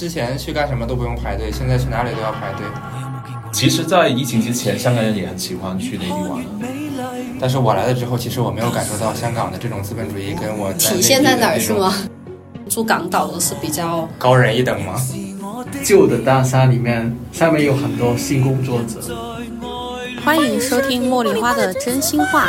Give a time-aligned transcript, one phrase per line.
[0.00, 2.66] 之前去干什么都不用排队，现在去哪里都要排队。
[3.52, 6.66] 其实，在疫情之前，香港人也很喜欢去内地玩的。
[7.38, 11.94] 但是我来了之后，其实我没有感受到香港的这种资本主义跟我体现在哪儿是吗？
[12.66, 14.94] 住港岛的是比较高人一等吗？
[15.84, 19.36] 旧的大厦里面，下面有很多性工作者。
[20.24, 22.48] 欢迎收听茉莉花的真心话。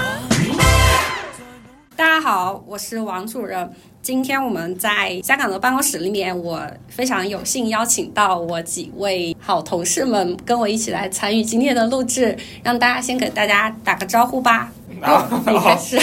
[2.01, 3.71] 大家好，我是王主任。
[4.01, 14.73] 今天我们在香港的办公室里面，我非常有幸邀请到我几位好同事们跟我一起来参与今天的录制，让大家先给大家打个招呼吧。
[14.99, 16.01] 啊，你开始。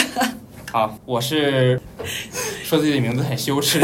[0.71, 1.77] 好，我是
[2.63, 3.81] 说自己的名字很羞耻。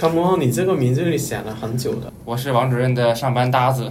[0.00, 2.10] Come on，你这个名字你想了很久的。
[2.24, 3.86] 我是王主任的上班搭子，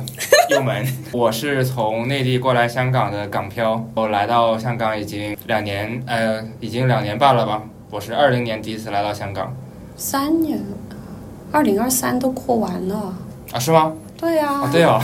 [0.49, 0.83] 右门。
[1.11, 7.61] 我是从内地过来香港的港漂，我来到香港已经两年，呃，已经两年半了吧。
[7.91, 9.55] 我是二零年第一次来到香港，
[9.97, 10.59] 三年，
[11.51, 13.13] 二零二三都过完了。
[13.51, 13.93] 啊，是吗？
[14.17, 14.99] 对呀、啊，对哦，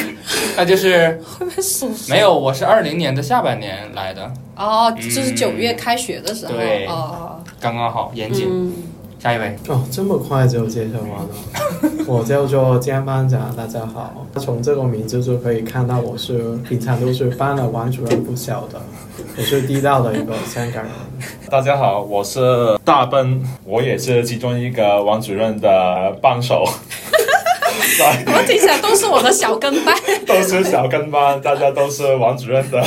[0.54, 6.52] 那就是 会不会数数没有，我是二零年的下半年来的，哦，就是九月开学的时候。
[6.52, 8.46] 对哦，刚刚好，严谨。
[8.50, 8.72] 嗯，
[9.22, 11.28] 下一位，哦，这么快就介绍完了。
[12.08, 14.26] 我叫做江班长，大家好。
[14.40, 18.82] 从这个名字就可以看到，我是平常都是帮了王主任不小的，
[19.38, 20.92] 我是地道的一个香港人。
[21.48, 26.64] 大家好，我是大奔，我也是其中一个王主任的帮手。
[27.96, 29.94] 对， 我听起来都是我的小跟班。
[30.26, 32.84] 都是小跟班，大家都是王主任的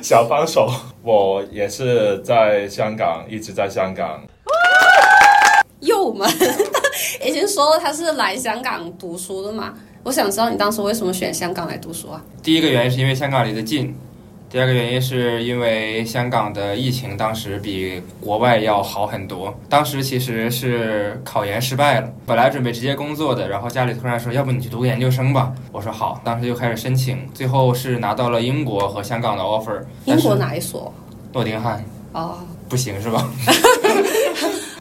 [0.00, 0.70] 小帮手。
[1.02, 4.20] 我也是在香港，一直在香港。
[5.86, 6.28] 右门
[7.24, 12.20] 已经说了他是来香港读书的嘛，我想知道你当时为什么选香港来读书啊？
[12.42, 13.94] 第一个原因是因为香港离得近，
[14.50, 19.56] 第二个原因是因为香港的疫情当时比国外要好很多。
[19.68, 25.52] 当时其实是考研失败了，本来准备直接工作的，然后家里突然说，要不你去读个研究生吧。
[25.70, 29.80] 我说好，当时就开始申请，最后是拿到了英国和香港的 offer。
[30.06, 30.34] 英国？
[30.34, 30.92] 哪一所？
[31.32, 32.38] 诺丁汉哦，
[32.68, 33.30] 不行是吧？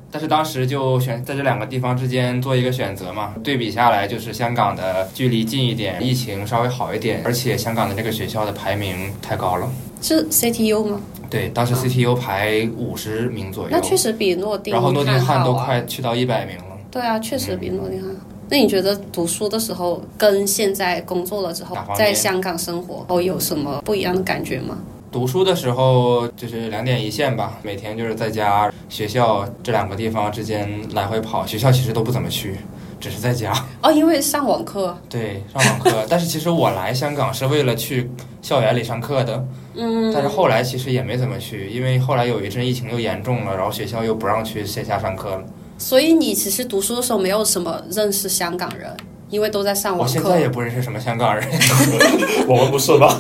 [0.10, 9.70] 但是当时就选在这两个地方之间做一个选择嘛，对比下来就是香港的距离近一点，疫情稍微好一点，而且香港的这个学校的排名太高了。
[10.02, 11.02] 是 CTU 吗？
[11.30, 16.64] 对，当时 CTU 排五十名左右，那确实比诺丁然后诺丁汉都快去到一百名了。
[16.90, 18.16] 对啊，确实比诺丁汉。
[18.50, 24.78] 那你觉得读书的时候跟现在工作了之后在香港生活后有什么不一样的感觉吗？
[25.12, 31.46] 读书的时候就是两点一线吧，每天就是在家、学校这两个地方之间来回跑。
[31.46, 32.56] 学校其实都不怎么去，
[33.00, 33.54] 只是在家。
[33.82, 36.06] 哦，因为上网课，对，上网课。
[36.10, 39.46] 但是其实我来香港是为了去校园里上课的，
[39.76, 45.44] 嗯，但是后来其实也没怎么去，因为后来有一阵疫情又严重了，然后学校又不让去线下上课了。
[45.78, 48.90] 所以你其实读书的时候没有什么认识香港人，
[49.30, 50.40] 因为都在上网课我现在。
[50.40, 51.48] 也不认识什么香港人。
[52.48, 53.18] 我们不是吧？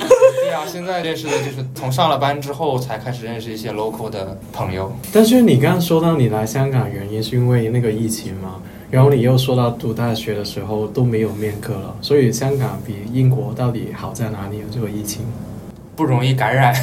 [0.47, 4.90] 对呀、现在认识的就是从上了班之后才开始认识一些 local 的朋友。
[5.12, 14.66] 但是你刚刚说到你来香港原因是因为那个疫情嘛，然后你又说到读大学的时候都没有面课了，所以香港比英国到底好在哪里啊？
[14.74, 15.25] 这个疫情？
[15.97, 16.74] 不容易感染，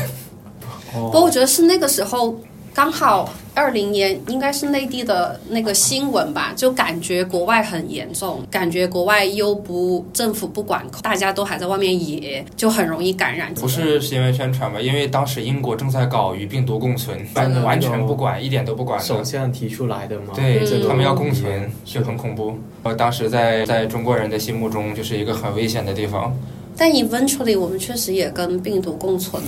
[0.94, 2.38] 哦不过我觉得是那个时候
[2.74, 13.54] 刚好二零年，应该是内地的那个新闻吧，就感觉国外很严重，感觉国外又不政府不管控，大家都还在外面野，就很容易感染。
[13.54, 14.80] 不是新闻宣传吧？
[14.80, 17.16] 因为当时英国正在搞与病毒共存，
[17.62, 19.22] 完全不管，一点都不管首。
[19.22, 20.32] 相提出来的嘛？
[20.34, 22.58] 对，嗯他们要共存嗯，就很恐怖。
[22.82, 26.36] 呃，当时在在中国人的心目中，就是一个很危险的地方。
[26.76, 29.40] 但 eventually 我们确实也跟病毒共存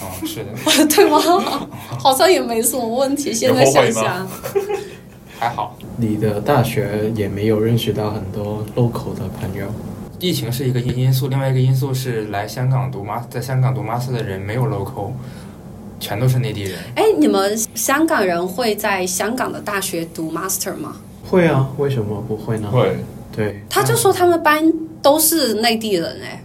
[0.00, 0.50] 了，哦，是的，
[0.94, 1.18] 对吗？
[1.98, 3.32] 好像也没什么问题。
[3.32, 4.28] 现在想想，
[5.38, 5.76] 还好。
[5.96, 9.66] 你的大学也没有认识到很多 local 的朋友。
[10.18, 15.12] 疫情是一个因因素，另外一个因素是来香港读 mas 在香港读 master 的人没有 local，
[15.98, 16.78] 全都是内地人。
[16.94, 20.96] 哎，你们香港人会在香港的大学读 master 吗？
[21.26, 22.70] 会啊，为什么不会呢？
[22.70, 22.98] 会，
[23.34, 24.70] 对，他就说他们班
[25.00, 26.42] 都是内地人哎。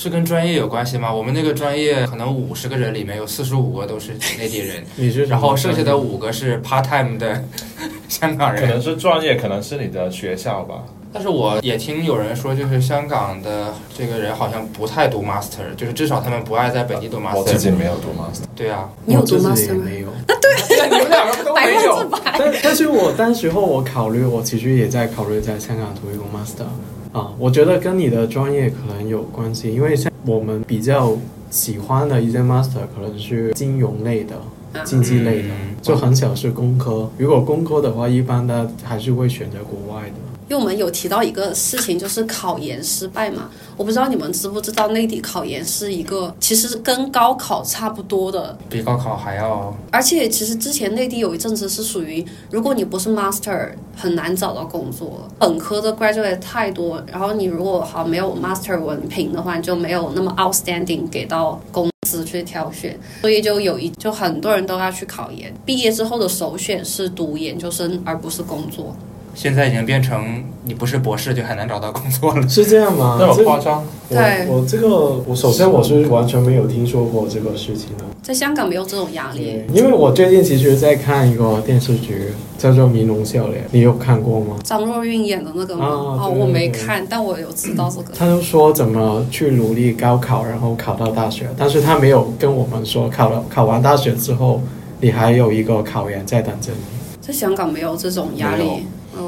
[0.00, 1.12] 是跟专业有关系吗？
[1.12, 7.42] 我们那个专业可能五十个人里面有四十五个都是内地人， 你是然后剩下的五个是 part time 的
[8.08, 8.62] 香港人。
[8.62, 10.84] 可能是专业，可能是你的学校吧。
[11.12, 17.36] 但是我也听有人说，就是香港的这个人好像不太读 master，就是至少他们不爱在本地读 master。
[17.38, 20.06] 我自己没有读 master，对啊，你有读我自己 master 没有。
[20.28, 22.08] 对 啊，你们两个都没有。
[22.38, 26.68] 但但是我当时候我考虑，我其实也在考虑在香港读一个 master
[27.12, 31.16] 啊，我觉得跟你的专业可能有关系，因为像我们比较
[31.50, 34.36] 喜欢的一些 master 可能是金融类的，
[34.84, 37.10] 经济类的，嗯就很少是工科。
[37.16, 40.14] 如果工科的话，一般的还是会选择国外的。
[40.48, 43.50] 因为我们有提到一个事情，就是考研失败嘛。
[43.76, 55.28] 我不知道你们知不知道，内地考研是一个其实跟高考差不多的，比高考还要而且其实之前内地有一阵子是属于，如果你不是 master，很难找到工作。
[55.38, 65.52] 本科的 graduate 太多，然后你如果好没有 master 文凭的话，你就没有那么 outstanding 给到公司去挑选，所以就有一就很多人都要去考研。
[65.66, 68.96] 毕业之后的首选是读研究生，而不是工作。
[69.38, 72.48] 现在已经变成你不是博士就很难找到工作了。
[72.48, 73.18] 是这样吗？
[73.20, 73.84] 那么夸张？
[74.08, 78.04] 对我我这个我首先我是完全没有听说过这个事情的。
[78.20, 84.56] 在香港没有这种压力，，因为我最近其实在看一个电视剧，叫做《迷龙笑脸》，你有看过吗？
[84.64, 85.86] 张若昀演的那个吗？
[85.86, 88.12] 啊哦，我没看，但我有知道这个。
[88.18, 94.60] 他就说怎么去努力高考，然后考到大学，但是他没有跟我们说考了考完大学之后，
[95.00, 96.98] 你还有一个考研在等着你。
[97.20, 98.64] 在香港没有这种压力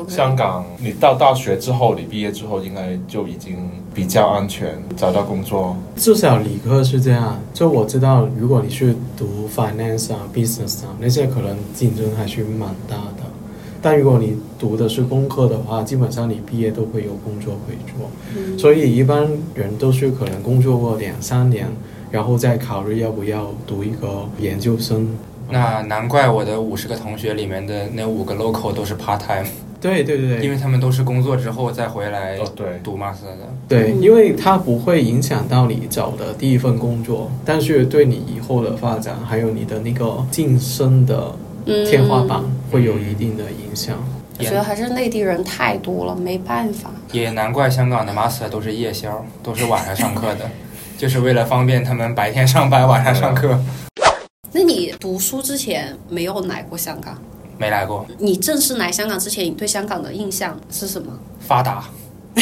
[0.08, 3.56] 香港，你到大学之后，你毕业之后应该就已经
[3.94, 5.76] 比较安全，找到工作。
[5.96, 13.24] 至少理科是这样，就我知道，如果你去读 finance 啊、business 啊，那些可能竞争还是蛮大的。
[13.82, 21.66] 但如果你读的是工科的话，基本上你毕业都会有工作可以做，嗯所以一般人都是可能工作过两三年，
[22.10, 25.08] 然后再考虑要不要读一个研究生。
[25.50, 29.48] 那难怪我的五十个同学里面的那五个 local 都是 part time，
[29.80, 33.48] 对对对，因为他们都是工作之后再回来哦，对，读 master 的。
[33.66, 41.34] 对，嗯因为它不会影响到你找的第一份工作，但是对你以后的发展，还有你的那个晋升的
[41.86, 43.96] 天花板嗯会有一定的影响。
[44.38, 46.90] 我觉得还是内地人太多了，没办法。
[47.12, 50.50] 也难怪香港的 master 都是夜宵，都是晚上上课的，
[50.96, 53.58] 就是为了方便他们白天上班，晚上上课。
[54.52, 57.16] 那你读书之前没有来过香港？
[57.60, 61.12] 没来过，你正式来香港之前，你对香港的印象是什么？
[61.40, 61.84] 发达。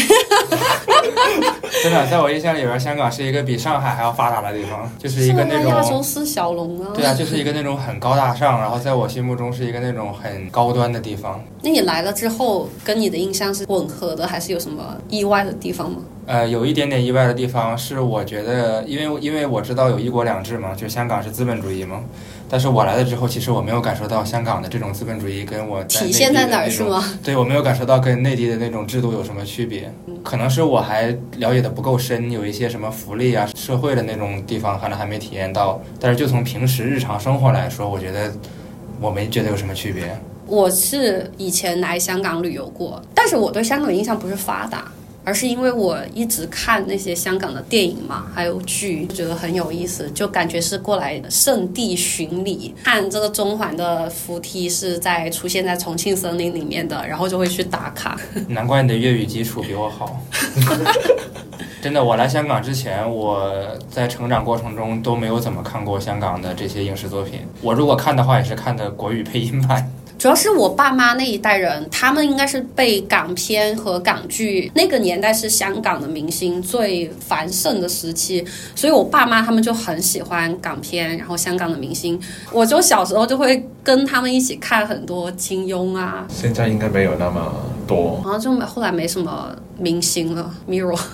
[1.82, 6.92] 真的，在我印象里边，香港是一个比上海还要发达的地方，就是一个那是啊亚洲种，四小龙啊。
[6.94, 11.42] 对啊，就是一个那种很高大上，然后在我心目中是一个那种很高端的地方。
[11.62, 15.98] 那你来了之后，跟你的印象是吻合的，还是有什么意外的地方吗？
[16.26, 22.02] 呃，有一点点意外的地方是，我觉得，因为因为我知道有一国两制嘛，就香港是资本主义嘛，
[22.48, 27.04] 但是我来了之后，其实我没有感受到香港的这种资本主义跟我在体现在哪儿是吗？
[27.22, 29.92] 对我没有感受到跟内地的那种制度有什么区别，
[30.24, 35.80] 可能是我还了解的不够深，有一些什么福利啊、社会的那种地方可能还没体验到。
[36.00, 38.32] 但是就从平时日常生活来说，我觉得
[39.00, 40.18] 我没觉得有什么区别。
[40.46, 44.90] 我是以前来香港旅游过，但是我对香港的印象不是发达，
[45.28, 58.18] 而是因为我一直看那些香港的电影嘛，还有剧，觉得很有意思，就感觉是过来圣地巡礼，看这个中环的扶梯是在出现在重庆森林里面的，然后就会去打卡。
[58.48, 60.18] 难怪你的粤语基础比我好。
[61.82, 63.52] 真的，我来香港之前，我
[63.90, 67.40] 在成长过程中都没有怎么看过香港的这些影视作品。
[67.60, 69.92] 我如果看的话，也是看的国语配音版。
[70.18, 78.44] 主要是我爸妈那一代人，他们应该是被港片和港剧那个年代是香港的明星最繁盛的时期，
[78.74, 82.18] 所以我爸妈他们就很喜欢港片，然后香港的明星，
[82.52, 87.52] 我就小时候就会跟他们一起看很多金庸啊，现在应该没有那么
[87.86, 88.20] 多。
[88.26, 90.98] 然后就后来没什么明星了，Miro。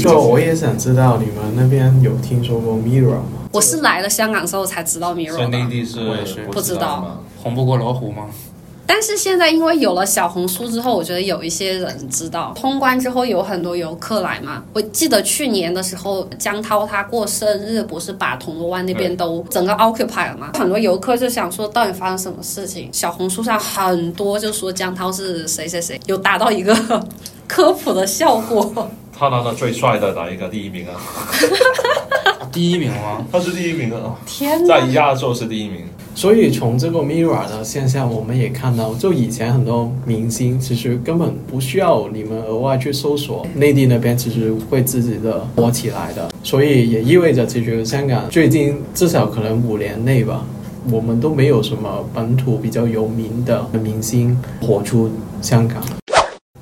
[0.00, 3.41] 就我也想知道你们那边有听说过 Mirror 吗？
[3.52, 5.48] 我是来了香港之后才知道所以 Miro 的。
[5.48, 6.00] 内地是
[6.46, 7.22] 不不知道？
[7.42, 8.26] 红不过罗湖吗？
[8.84, 14.62] 但是现在因为有了小红书之后，我觉得有一些人知道，通关之后有很多游客来嘛。
[14.72, 20.50] 我记得去年的时候，江涛他过生日，不是把铜锣湾那边都整个 occupy 了嘛？
[20.58, 22.90] 很多游客就想说，到底发生什么事情？
[22.92, 26.74] 小红书上很多就说江涛是谁谁谁，有达到一个
[27.48, 28.90] 科普的效果。
[29.16, 30.94] 他拿了最帅的哪一个第一名啊？
[32.52, 33.26] 第一名吗？
[33.32, 34.80] 他是第一名啊，天在！
[34.88, 35.80] 亚洲是第一名。
[36.14, 46.30] 所以从这个 Mirror 的现象，我们也看到，就以前很多明星其实根本不需要你们额外去搜索，内地那边其实会自己的火起来的。
[46.42, 50.44] 所以也意味着，其实香港最近至少可能五年内吧，
[50.90, 55.82] 我们都没有什么本土比较有名的明星火出香港。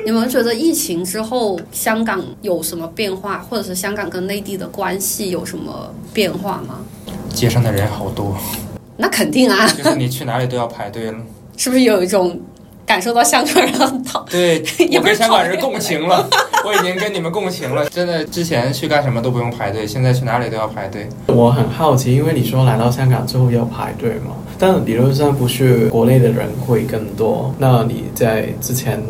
[0.04, 6.80] 你们觉得疫情之后香港有什么变化，或者是香港跟内地的关系有什么变化吗？
[7.34, 8.36] 街上的人好多，
[8.96, 11.18] 那肯定啊，就是你去哪里都要排队了。
[11.56, 12.40] 是不是有一种
[12.86, 14.24] 感受到香港人很讨。
[14.30, 16.26] 对 也不是我跟香港人共情了，
[16.64, 17.86] 我已经跟你们共情了。
[17.90, 21.06] 真的，之前去干什么都不用排队，现在去哪里都要排队。
[21.26, 29.00] 我很好奇，因为你说来到香港之后要排队嘛，但理论上不是国内的人会更多，那你在之前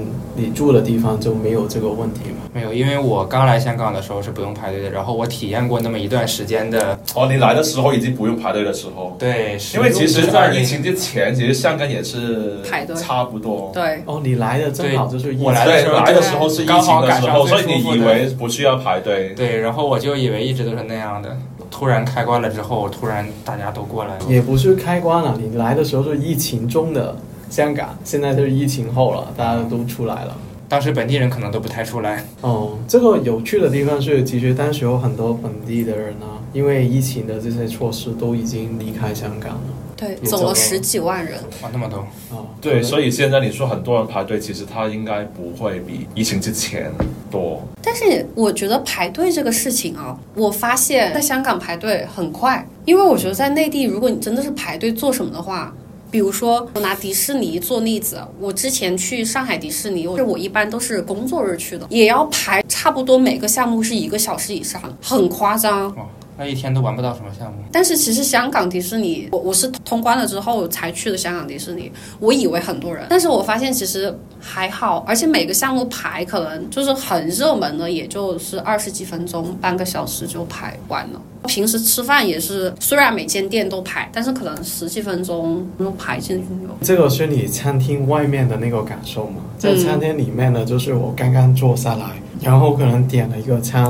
[0.41, 2.49] 你住的地方就没有这个问题吗？
[2.53, 13.71] 没有，因为我刚来香港的时候是不用排队的，然后我体验过那么一段时间的，哦，你来的时候已经不用排队的时候，对，因为其实，在疫20情之前，其实香港也是排队差不多。
[13.75, 19.35] 对，哦，你来的正好就是疫情我来的时候来的时候是疫刚好情的时候，所以你以为不需要排队。
[19.37, 21.37] 对，然后我就以为一直都是那样的，
[21.71, 24.25] 突然开关了之后，突然大家都过来了。
[24.29, 27.15] 也不是开关了，你来的时候是疫情中的
[27.51, 30.37] 香港，现在就是疫情后了，大家都出来了。
[30.69, 39.61] 当时本地人可能都不太出来，哦，这个有趣的地方是，其实当时有很多本地的人呢，因为疫情的这些措施都已经离开香港了。
[39.97, 41.35] 对，走了十几万人。
[41.61, 41.99] 哇，那么多，
[42.31, 46.91] 哦，对，所以以现在你说很多人排队，其实他应该不会比疫情之前
[47.33, 47.61] 多。
[47.83, 55.75] 但是我觉得排队这个事情啊，我发现在香港排队很快，因为我觉得在内地，如果你真的是排队做什么的话。
[56.11, 65.95] 比如说，我拿迪士尼做例子，我之前去上海迪士尼，我我一般都是工作日去的，也要排差不多每个项目是一个小时以上，很夸张。
[66.41, 67.59] 那一天都玩不到什么项目。
[67.71, 81.21] 但是其实香港迪士尼，我我是通关了之后才去的香港迪士尼，我以为很多人，但是我发现其实还好，而且每个项目排可能就是很热门的，也就是二十几分钟、半个小时就排完了。
[81.47, 86.75] 平时吃饭也是，虽然每间店都排，但是可能十几分钟就排进去了。
[86.81, 89.43] 这个是你餐厅外面的那个感受吗？
[89.59, 92.07] 在餐厅里面呢，就是我刚刚坐下来，
[92.41, 93.85] 然后可能点了一个餐，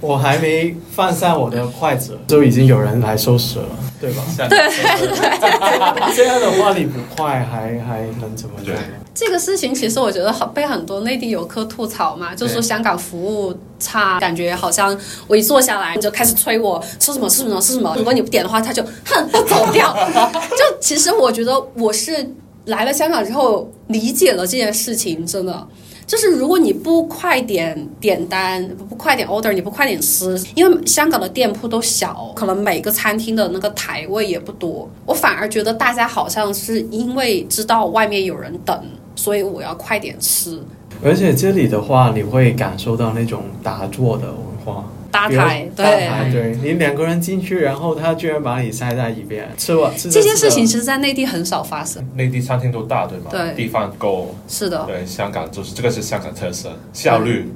[0.00, 3.66] 我还没放下我的筷子，就已经有人来收拾了，
[4.00, 4.22] 对吧？
[4.48, 4.58] 对
[6.16, 8.82] 这样的话，你不快还还能怎么样呢？
[9.12, 19.94] 这个事情其实我觉得很被很多内地游客吐槽嘛，就说香港服务差，感觉好像我一坐下来你就开始催我吃什么吃什么吃什么，如果你不点的话，他就哼不走掉。
[20.32, 22.34] 就其实我觉得我是
[22.66, 25.66] 来了香港之后理解了这件事情，真的。
[26.10, 38.76] 就是如果你不快点点单，不快点 order，你不快点吃，因为香港的店铺都小，可能每个餐厅的那个台位也不多，我反而觉得大家好像是因为知道外面有人等，
[39.14, 40.60] 所以我要快点吃。
[41.00, 44.84] 而且这里的话，你会感受到那种打坐的文化。
[45.10, 52.04] 搭台对，对你两个人进去，然后他居然把你塞在一边，吃完吃这件事情其实在内地很少发生。
[52.14, 53.26] 内地餐厅都大，对吗？
[53.30, 54.34] 对地方够。
[54.48, 57.46] 是的，对，香港就是这个是香港特色，效率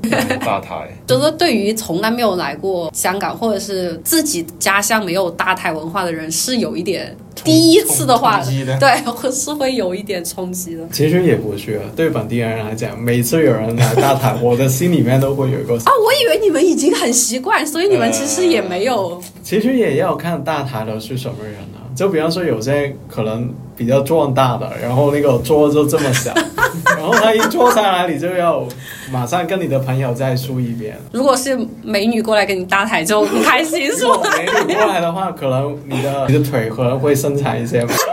[0.45, 0.89] 搭台。
[1.07, 10.87] 就说对于从来没有来过香港或者是自己家乡没有搭台文化的人，是有一点冲第一次的话，的对，会是会有一点冲击的。
[10.93, 15.75] 其实也不是，对本地人来讲，每次有人来大台，我的心里面都会有一个。
[15.85, 19.23] 啊，我以为你们已经很习惯，所以你们其实也没有。
[19.43, 21.84] 其实也要看大台的是什么人啊。
[21.95, 26.35] 就比方说，有些可能比较壮大的，然后那个桌就这么小，
[26.97, 28.67] 然后他一坐下来，你就要
[29.13, 30.99] 马上跟你的朋友再说一遍。
[31.13, 34.31] 如果是美女过来跟你搭台，就很开心， 是如果吧？
[34.37, 37.95] 美女过来的话，可能你的你的腿可能会伸长一些嘛。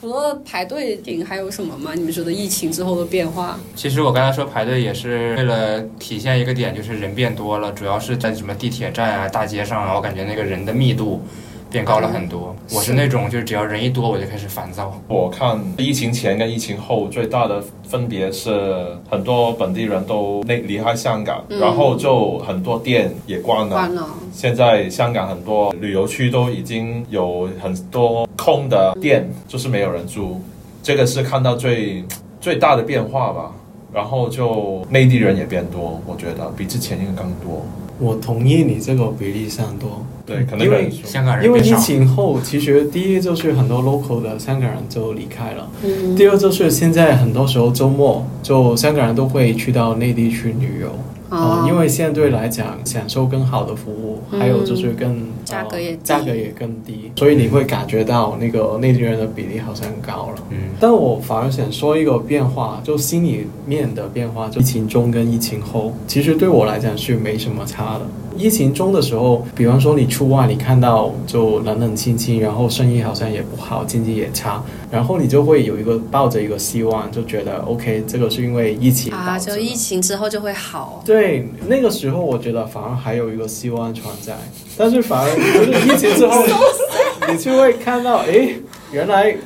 [0.00, 1.90] 除了排队顶，还有什么吗？
[1.94, 3.60] 你们觉得疫情之后的变化？
[3.76, 11.22] 其实我刚才说排队也是为了体现一个点，就是人变多了，主要是在什么地铁站啊、大街上啊，我感觉那个人的密度
[11.70, 12.54] 变高了很多。
[12.72, 15.00] 我是那种就是只要人一多我就开始烦躁。
[15.06, 23.76] 我看疫情前跟疫情后最大的分别是，很多本地人都那离开香港，嗯然后就很多店也关了。
[23.76, 30.40] 关了，现在香港很多旅游区都已经有很多空的店，就是没有人租，
[30.82, 32.04] 这个是看到最
[32.40, 33.52] 最大的变化吧。
[33.92, 37.66] 然后就内地人也变多，我觉得比之前应该更多。
[37.98, 45.68] 我同意你这个比例上多，对，可能因为香港人因为疫，情后，其实第一就是很多 local 的香港人就离开了。
[45.82, 50.88] 嗯，第二就是现在很多时候周末，就香港人都会去到内地去旅游，
[51.30, 51.62] 哦。
[51.62, 60.42] 呃，因为相对来讲享受更好的服务，嗯还有就是更价格也价格也更低，所以你会感觉到那个内地人的比例好像高了。
[60.50, 68.02] 嗯，但我反而想说一个变化，就心里面的变化，就疫情中跟疫情后，其实对我来讲是没什么差的。
[68.38, 81.02] 疫情中的时候，比方说你出外，你看到就冷冷清清，然后生意好像也不好，经济也差，然后你就会有一个抱着一个希望，就觉得 OK，这个是因为疫情啊，就疫情之后就会好。
[81.04, 84.38] 对，那个时候我觉得反而还有一个希望存在，
[84.80, 86.42] 但是反而就是疫情之后，
[87.30, 88.56] 你就会看到，诶，
[88.90, 89.36] 原来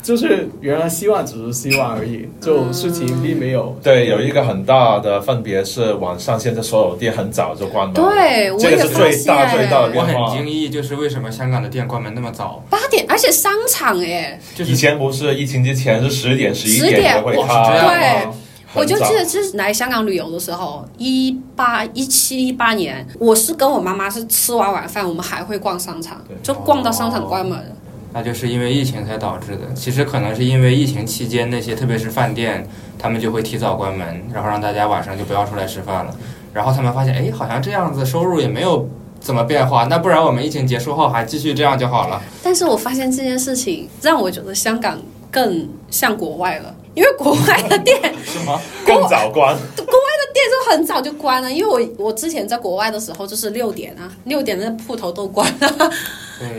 [0.00, 3.76] 就是原来希望只是希望而已，就事情并没有。
[3.82, 7.94] 对，有一个很大的分别是，晚上现在所有店很早就关门。
[7.94, 10.36] 对，我这个是也发最大现最大的我很。
[10.36, 12.62] 惊异，就是为什么香港的店关门那么早？
[12.70, 18.34] 八点，而且商场哎，就是以前不是疫情之前是十点、十一点才会开，吗
[18.74, 27.72] 我就记得是来香港旅游的时候，一八一七一八年，我是跟我妈妈是吃完晚饭，我们还会逛商场，就逛到商场关门。
[28.12, 29.72] 那就是因为疫情才导致的。
[29.74, 32.64] 其实可能是因为疫情期间那些特别是饭店，
[32.98, 36.14] 他们就会提早关门，然后让大家晚上就不要出来吃饭了。
[36.52, 38.88] 然后他们发现，哎，好像这样子收入也没有
[39.18, 42.22] 怎么变化，那不然我们疫情结束后还继续这样就好了。
[42.42, 44.96] 但是我发现这件事情让我觉得香港
[45.30, 48.60] 更像国外了，因为国外的店 什么？
[48.86, 49.56] 更早关。
[49.76, 55.88] 国外的店就很早就关了，因为我我之前在国外的时候就是六点啊，六点那铺头都关了，对，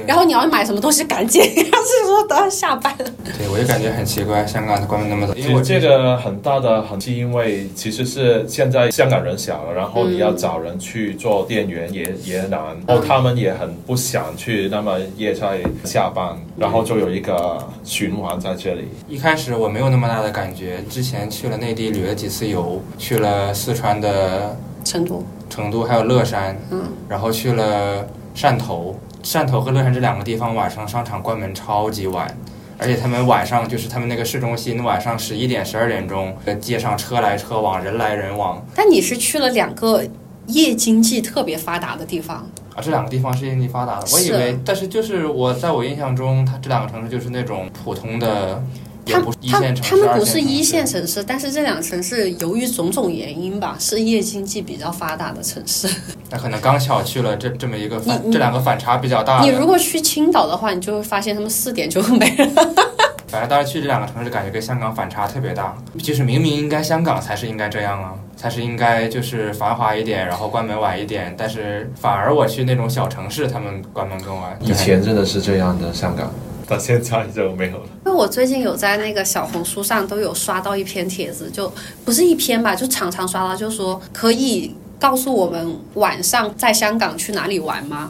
[0.07, 3.05] 然后你要买什么东西赶紧， 要是说都要下班了。
[3.37, 18.87] 对我就感觉很奇怪，香港它关门那么早，因为这个很大的很是因为其实是现在香港人小了，然后你要找人去做店员也也难，然后他们也很不想去那么夜才下班，然后就有一个循环在这里。
[19.07, 32.27] 一开始我没有那么大的感觉，之前去了内地旅了几次游，去了四川的成都，成都，还有乐山，嗯，然后去了汕头，汕头和乐山这两个地方晚上商场关门超级晚，
[32.77, 38.63] 而且他们晚上就是他们那个市中心晚上十一点、十二点钟，呃街上车来车往，人来人往。
[38.75, 40.03] 但你是去了两个
[40.45, 44.33] 夜经济特别发达的地方，啊，这两个地方是经济发达的，我以是。
[44.33, 48.57] 为，但是就是我在我印象中，它这两个城市就是那种普通的，也
[49.05, 51.23] 他不是一他线城市，他们不是一线城市。
[51.23, 55.87] 但是这两个城市由于种种原因吧，是夜经济比较发达的城市。
[56.29, 59.41] 那可能刚巧去了这这么一个反，这两个反差比较大。
[59.41, 62.73] 你如果去青岛的话，你就会发现他们四点就没了。
[63.27, 65.75] 反正当时去这两个城市，感觉跟香港反差特别大。
[65.97, 71.35] 就是明明应该香港才是应该这样啊，才是应该就是繁华一点，然后关门晚一点。
[71.37, 74.57] 但是反而我去那种小城市，他们关门更晚。
[74.61, 76.31] 以前真的是这样的香港，
[76.67, 77.83] 到现在就没有了。
[78.15, 81.71] 我最近有在那个小红书上都有刷到一篇帖子，就
[82.05, 88.09] 不是一篇吧，就常常刷到，就说可以告诉我们晚上在香港去哪里玩吗？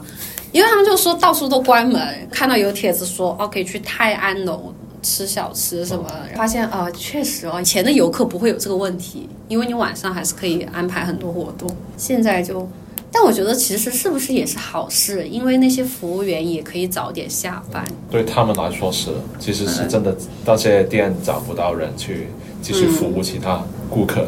[0.52, 12.68] 因为他们就说到处都关门，看到有帖子说哦可以去泰安楼吃小吃什么，发现呃确实哦，以前的游客不会有这个问题，因为你晚上还是可以安排很多活动，现在就。
[13.18, 17.82] 但我觉得其实是不是也是好事，因为那些服务员也可以早点下班。
[18.10, 22.26] 对他们来说是，其实是真的，那些店找不到人去
[22.60, 24.26] 继续服务其他顾客。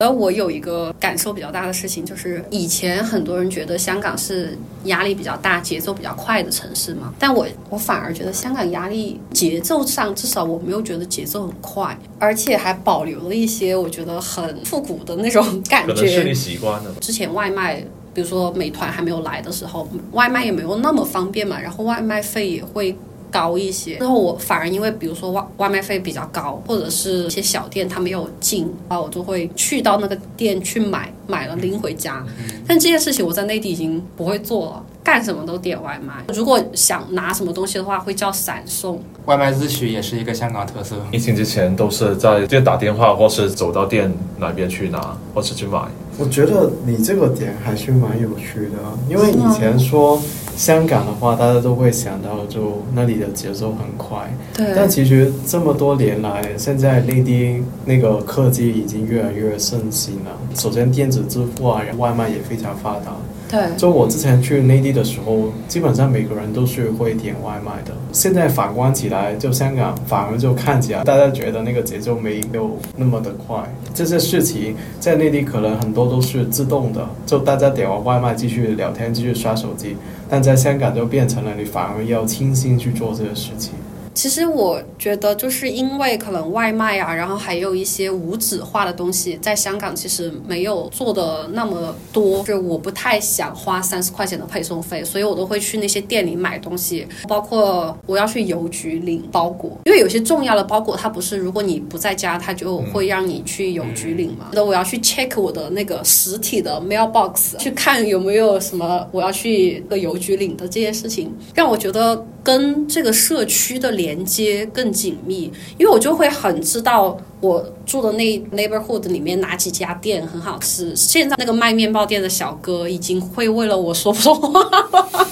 [0.00, 16.32] 而我有一个感受比较大的事情，就是以前很多人觉得香港是压力比较大、节奏比较快的城市嘛，但我我反而觉得香港压力节奏上，至少我没有觉得节奏很快，而且还保留了一些我觉得很复古的那种感觉可能是你。
[16.32, 16.94] 习惯了。
[17.00, 17.84] 之前外卖，
[18.14, 22.96] 比如说美团还没有来的时候，外卖也没有那么方便嘛，然后外卖费也会
[23.30, 23.96] 高一些。
[23.96, 32.24] 然后我反而因为比如说外外卖费比较高，或者是一些小店它没有进啊，我就会去到那个店去买，买了拎回家。
[32.66, 36.12] 但这件事情我在内地已经不会做了，干什么都点外卖。
[36.34, 39.00] 如果想拿什么东西的话，会叫闪送。
[39.24, 40.96] 外卖自取也是一个香港特色。
[41.10, 45.80] 疫情之前都是在店打电话，或是走到店那边去拿，或是去买。
[46.18, 48.76] 我觉得你这个点还是蛮有趣的，
[49.08, 50.20] 因为以前说
[50.54, 60.32] 香港的话，大家都会想到就那里的节奏很快，对但其实这么多年来，现在内地那个科技已经越来越盛行了。
[60.54, 63.16] 首先电子支付啊，然后外卖也非常发达。
[63.50, 67.92] 对，就我之前去内地的时候，基本上每个人都是会点外卖的。
[68.12, 73.56] 现在反观起来，就香港反而就看起来大家觉得那个节奏没有那么的快。
[73.94, 79.96] 这些事情在内地可能很多都是自动的，就大家点完外卖继续聊天，继续刷手机。
[80.28, 83.72] 但在香港就变成了你反而要清心去做这个事情。
[84.18, 104.48] 其实我觉得，就是因为可能外卖啊，然后还有一些无纸化的东西，在香港其实没有做的那么多，就是我不太想花三十块钱的配送费，所以我都会去那些店里买东西，包括我要去邮局领包裹，因为有些重要的包裹它不是如果你不在家，它就会让你去邮局领嘛。
[104.52, 120.94] 那、我要去 check 我的那个实体的 mailbox，去看有没有什么我要去个邮局领的这些事情，让我觉得跟这个社区的连接更紧密，因为我就会很知道我住的那 neighborhood 里面哪几家店很好吃。
[120.96, 125.28] 现在那个卖面包店的小哥已经会为了我说不说话了。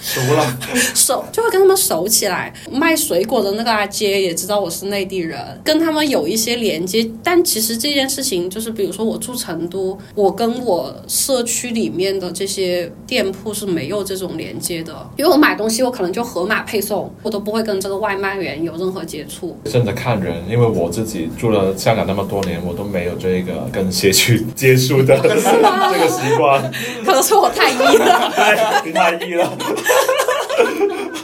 [0.00, 0.58] 熟了，
[0.94, 2.52] 熟就会跟他们熟起来。
[2.70, 7.10] 卖水果的那个阿姐也知道我是内地人，跟他们有一些连接。
[7.22, 19.56] 但其实这件事情就是，比如说我住成都，我跟我社区里面的这些店铺是没有这种连接的，因为我买东西我可能就盒马配送，我都不会跟这个外卖员有任何接触。
[19.64, 26.70] 真的看人，因为我自己住了香港那么多年，我都没有这个跟鞋去接触的 这个习惯。
[27.04, 28.32] 可能是我太医了。
[28.36, 29.50] 对， 你太医了。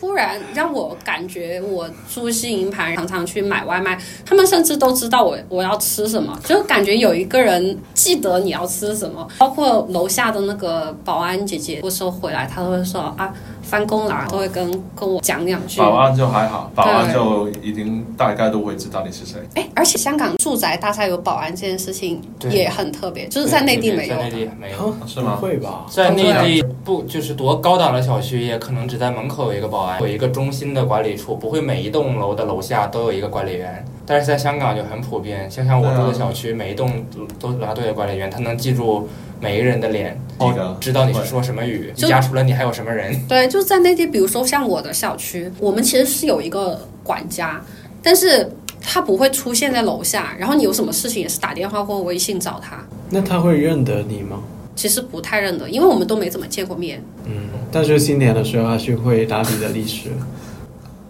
[0.00, 9.28] 突然让我感觉我住新营盘，常常去买外卖，他们甚至都知道我我要吃什么，就感觉有一个人记得你要吃什么。
[9.36, 13.30] 包括楼下的那个保安姐姐，有时候回来，她都会说啊，
[13.62, 15.78] 翻工了，都会跟跟我讲两句。
[15.78, 19.38] 保安就还好，保安就已经大概都会知道你是谁。
[19.54, 24.50] 哎，而且香港住宅大厦有保安这件事情对也很特别，就是在内地没有在内地。
[24.58, 24.96] 没有。
[25.06, 25.84] 是吗不会吧？
[25.90, 33.84] 在内地不就是多高档的小区，也可能只在门口有一个保安，有一个中心的管理处，不会每一栋楼的楼下都有一个管理员。
[34.06, 37.04] 但是在香港就很普遍，像像我住的小区，每一栋
[37.38, 39.08] 都楼下都有管理员，他能记住
[39.40, 43.14] 每一个人的脸，哦知道你是说什么语，你家除了你还有什么人。
[43.28, 47.60] 对，就是在那地，比如说像我的小区，我们其实是有一个管家，
[48.02, 48.50] 但是
[48.80, 52.84] 他不会出现在楼下，然后你有什么事情也是打电话或微信找他。
[53.10, 54.40] 那他会认得你吗？
[54.74, 57.02] 其实不太认得，因为我们都没怎么见过面。
[57.26, 57.32] 嗯，
[57.70, 60.10] 但是新年的时候还是会打理的历史。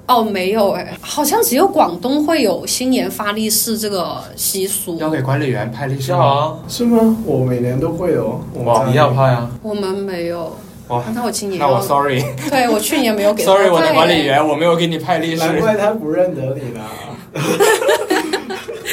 [0.06, 6.12] 哦，没有哎，好像只有广东会有新年发利是这个习俗，要给管理员派利是？
[6.12, 7.16] 啊，是吗？
[7.24, 8.40] 我每年都会有。
[8.64, 9.48] 哇，你要拍啊？
[9.62, 10.56] 我们没有。
[10.88, 12.20] 哇那我今年那我 sorry
[12.50, 16.90] 对我去年没有给他 sorry 我的管理员，我没有给你派利是，难怪他不认得你啦。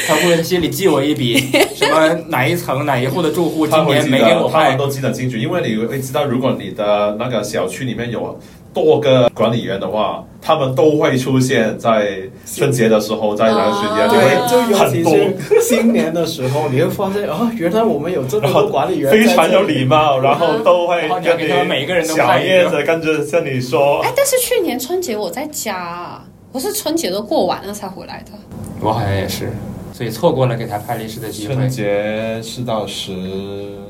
[0.08, 1.38] 他会在心里记我一笔，
[1.76, 4.78] 什么哪一层哪一户的住户今年没给我得，他们。
[4.78, 8.38] 都记得清楚，因为你会知道，如果你的那个小区里面有
[8.72, 15.12] 多个管理员的话，他们都会出现在春节的时候，在那个时间，啊就对，会就尤其很多，
[15.48, 19.84] 是新年的时候，你会发现哦，原来我们有这么多管理员，非常有礼。
[19.88, 28.32] 貌，然后都会然后你要跟给他们每一个人都小叶子跟着向你说，哎，但是去年春节我在家，我是春节都过完了才回来的。
[28.80, 29.50] 我好像也是，
[29.98, 31.68] 所以错过了给他拍历史的机会春。
[31.68, 33.10] 节是到十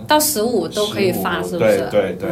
[0.07, 1.87] 到十五都可以发，是不是？
[1.91, 2.31] 对对对。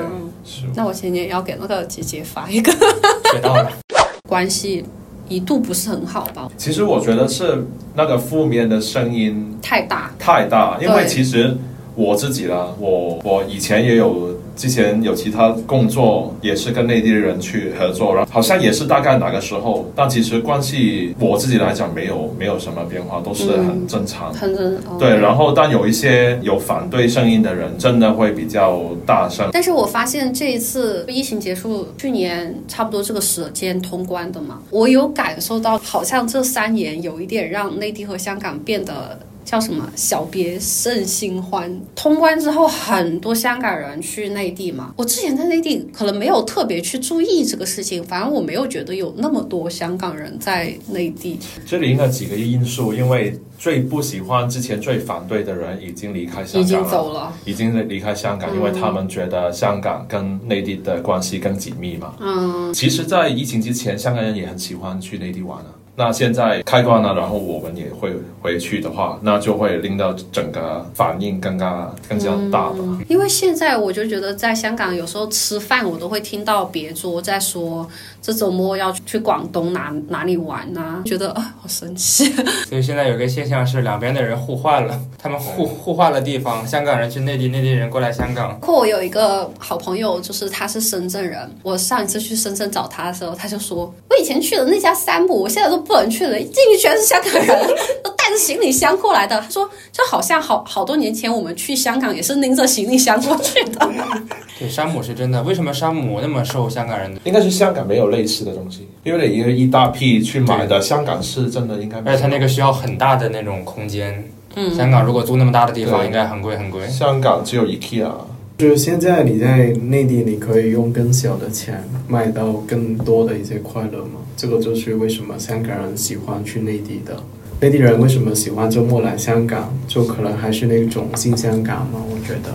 [0.74, 2.72] 那我今年要给那个姐姐发一个，
[3.30, 3.70] 学到了，
[4.26, 4.82] 关系
[5.28, 6.48] 一度不是很好吧？
[6.56, 11.54] 其实我觉得是那个负面的声音太大，太大，因为其实
[11.94, 24.32] 我自己啦，我我以前也有，之前有其他工作，也是跟内地的人去合作，然后好像也是大概哪个时候，但其实关系我自己来讲没有没有什么变化，都是很正常。
[24.32, 29.50] 很正常对，然后但有一些有反对声音的人，真的会比较大声。
[29.52, 39.18] 但是我发现这一次疫情结束，去年差不多这个时间通关的嘛，我有感受到，好像这三年有一点让内地和香港变得。
[39.46, 39.88] 叫什么？
[39.94, 41.80] 小别胜新欢。
[41.94, 44.92] 通关之后，很多香港人去内地嘛。
[44.96, 51.38] 我之前在内地可能没有特别去注意这个事情，反正我没有觉得有那么多香港人在内地。
[51.64, 56.90] 这里应该几个因素，因为最不喜欢之前最反对的人已经离开香港已经了。
[56.90, 62.14] 走了，已经离开香港，因为他们觉得香港跟内地的关系更紧密嘛。
[62.18, 65.66] 嗯，其实，在疫情之前，香港人也很喜欢去内地玩啊。
[65.96, 72.76] 那现在开关了，然后我们也会回去的话，那就会令到整个反应更加更加大吧。
[73.08, 77.88] 因为现在我就觉得在香港有时候吃饭，我都会听到别桌在说
[78.20, 82.30] 这周末要去广东哪哪里玩呐、觉得啊好神奇。
[82.68, 88.50] 所以现在有个现象是两边的人互换了，他们互互换了地方，香港人去内地，内地人过来香港。
[88.60, 97.68] 包括我有一个好朋友，就是他是深圳人，我上一次去深圳找他的时候，他就说我以前去的那家三姆，我现在都不能去了，一进去全是香港人，
[98.02, 99.40] 都带着行李箱过来的。
[99.40, 103.88] 他说就好像好好多年前我们去香港也是拎着行李箱过去的。
[104.58, 105.42] 对，山姆是真的。
[105.42, 107.20] 为什么山姆那么受香港人的？
[107.24, 112.14] 应该是香港没有类似的东西，因为你一个一大批去买的，香港是真的应该没有。
[112.14, 114.30] 而且它那个需要很大的那种空间。
[114.54, 116.88] 嗯，香港如果租那么大的地方，应该很贵很贵。
[116.88, 118.10] 香港只有 IKEA，
[118.58, 124.20] 就是现在你在内地，你可以用更小的钱买到更多的一些快乐嘛？
[124.34, 127.22] 这个就是为什么香港人喜欢去内地的。
[127.60, 129.76] 内地人为什么喜欢周末来香港？
[129.86, 132.50] 就可能还是那种新香港嘛，我觉得。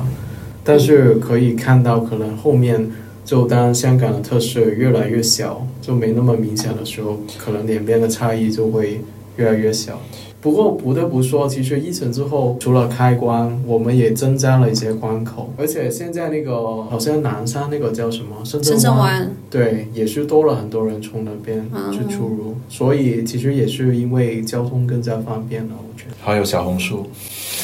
[0.64, 2.90] 但是可以看到，可能后面
[3.24, 9.02] 就当香港的特色越来越小，就没那么明显的时候，可能两边的差异就会
[9.38, 10.02] 越来越小。
[10.41, 26.15] 不过不得不说，其实疫情之后，除了开关，我们也增加了一些关口，而且现在那个好像南山那个叫什么深圳湾，对，也是多了很多人从那边嗯去出入，所以其实也是因为交通更加方便了，我觉得。
[26.19, 27.06] 还有小红书。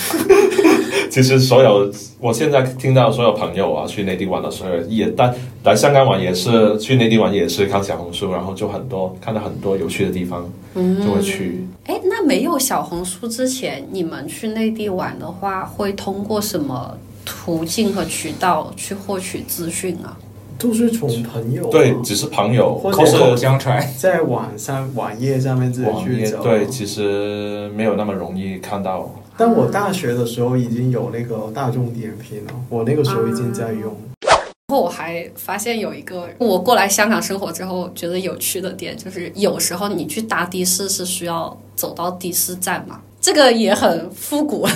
[1.10, 11.68] 其实所有我现在听到所有朋友啊，去内地玩的时候，也但来香港玩也是去内地玩也是看小红书，然后就很多看到很多有趣的地方，就会去。
[11.86, 20.18] 哎，那没有小红书之前，你们去内地玩的话，会通过什么途径和渠道去获取资讯啊？
[20.60, 23.88] 都是从朋友、啊、对，只是朋友，或者口口相传。
[23.96, 26.42] 在网上网页上面自己网页，去找。
[26.42, 29.14] 对，其实没有那么容易看到。
[29.38, 33.96] 但我大学的时候已经有那个大众点评了，我那个时候已经在用。
[34.22, 44.68] 然后我还发现有一个我过来香港生活之后觉得有趣的点，就是有时候你去搭的士是需要走到的士站嘛，这个也很复古，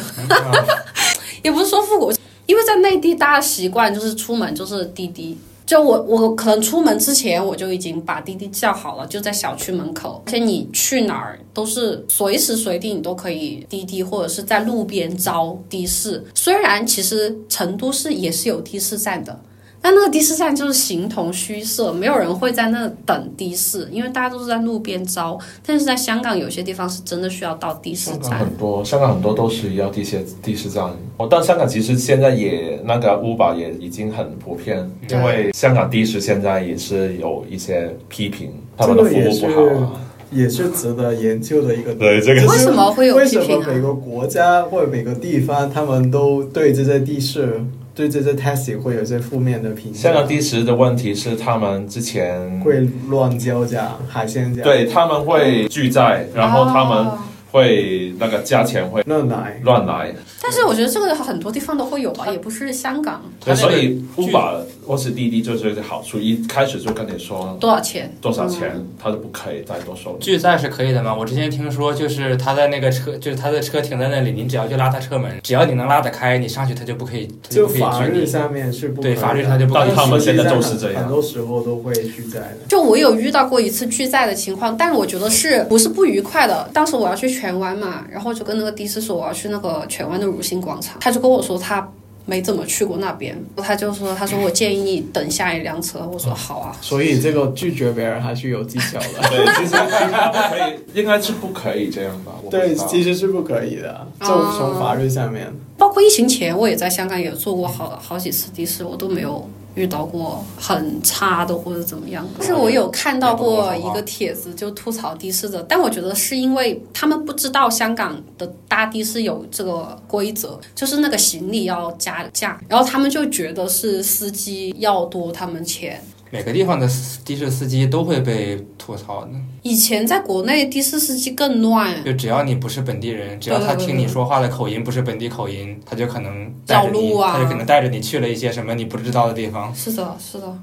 [1.44, 2.14] 也不是说复古，
[2.46, 5.38] 因为在内地大家习惯就是出门就是滴滴。
[5.72, 16.22] 就我我可能出门之前我就已经把滴滴叫好了，就在小区门口，而且你去哪儿都是随时随地你都可以滴滴，或者是在路边招的士。
[16.36, 19.40] 虽然其实成都市也是有的士站的，
[19.82, 25.38] 但那个的士站就是形同虚设，没有人会在那等的士，因为大家都是在路边招。
[25.66, 28.38] 但是在香港有些地方是真的需要到的士站。
[28.40, 30.86] 很多，香港很多都是要地铁的士站。
[31.18, 39.92] 哦，但香港其实现在也那个 Uber 也已经很普遍，因为香港的士现在也是有一些批评，他们的服务不好啊。
[40.32, 41.98] 也是值得研究的一个点。
[41.98, 43.68] 对这个为什么会有为什批评啊？
[43.68, 47.62] 么每个国家或者每个地方，他们都对这些的士、
[47.94, 50.00] 对这些 taxi 会有一些负面的评价？
[50.00, 57.20] 香港的士的问题是他们之前会乱交价、海鲜价，对他们会拒载，然后他们哦。
[57.52, 59.60] 会那个价钱会乱来。
[59.64, 63.22] 乱来，但是我觉得这个很多地方都会有吧，也不是香港。
[63.44, 68.12] 对，所以它那个 Uber 或是滴滴就是这个好处，一开始就跟你说多少钱？
[68.22, 70.24] 多少钱，他就不可以再多收你。
[70.24, 71.14] 拒载是可以的吗？
[71.14, 78.26] 我之前听说，就是他在那个车，就是他的车停在那里，你只要去拉他车门，只要你能拉得开，你上去他就不可以，他就不可以法律。
[78.26, 82.58] 上面是不对法律上就不可以但他们现在都是这样很多时候都会拒载的。
[82.68, 86.70] 就我有遇到过一次拒载的情况，但是我觉得是不是不愉快的？
[86.74, 91.88] 当时我要去荃湾嘛，然后就跟那个的士说我要去那个荃湾的如新广场，他就跟我说他
[92.26, 96.76] 没怎么去过那边，他就说他说我建议你等下一辆车，我说好啊。
[96.82, 99.30] 所以这个拒绝别人还是有技巧的。
[99.30, 102.34] 对，其实不可以，应该是不可以这样吧？
[102.50, 105.52] 对，其实是不可以的，就从法律上面。
[105.78, 112.28] 包括疫情前，我也在香港也做过好好几次的士，我都没有遇到过很差的或者怎么样。
[112.38, 126.02] 但是我有看到过一个帖子，就吐槽的士的，但我觉得是因为他们不知道香港的搭的士有这个规则，就是那个行李要加价，然后他们就觉得是司机要多他们钱。
[126.32, 129.32] 每个地方的的士司机都会被吐槽的，
[129.64, 139.76] 以前在国内的士司机更乱，就只要你不是本地人，只要他听你说话的口音不是本地口音，他就可能带着你，绕路啊他就可能带着你去了一些什么你不知道的地方。
[139.76, 140.58] 是的，是的。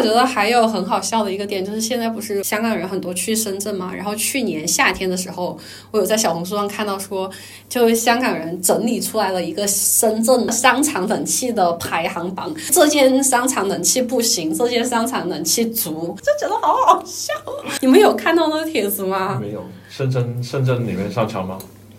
[0.00, 5.58] 但我觉得还有很好笑的一个点，就是现在不是香港人很多去深圳嘛，然后去年夏天的时候，
[5.90, 7.30] 我有在小红书上看到说，
[7.68, 17.34] 就香港人整理出来了一个深圳商场冷气的排行榜，这间商场冷气不行，这间商场冷气足，就觉得好好笑。
[17.80, 19.38] 你们有看到那个帖子吗？
[19.40, 21.58] 没有深圳深圳里面商场吗？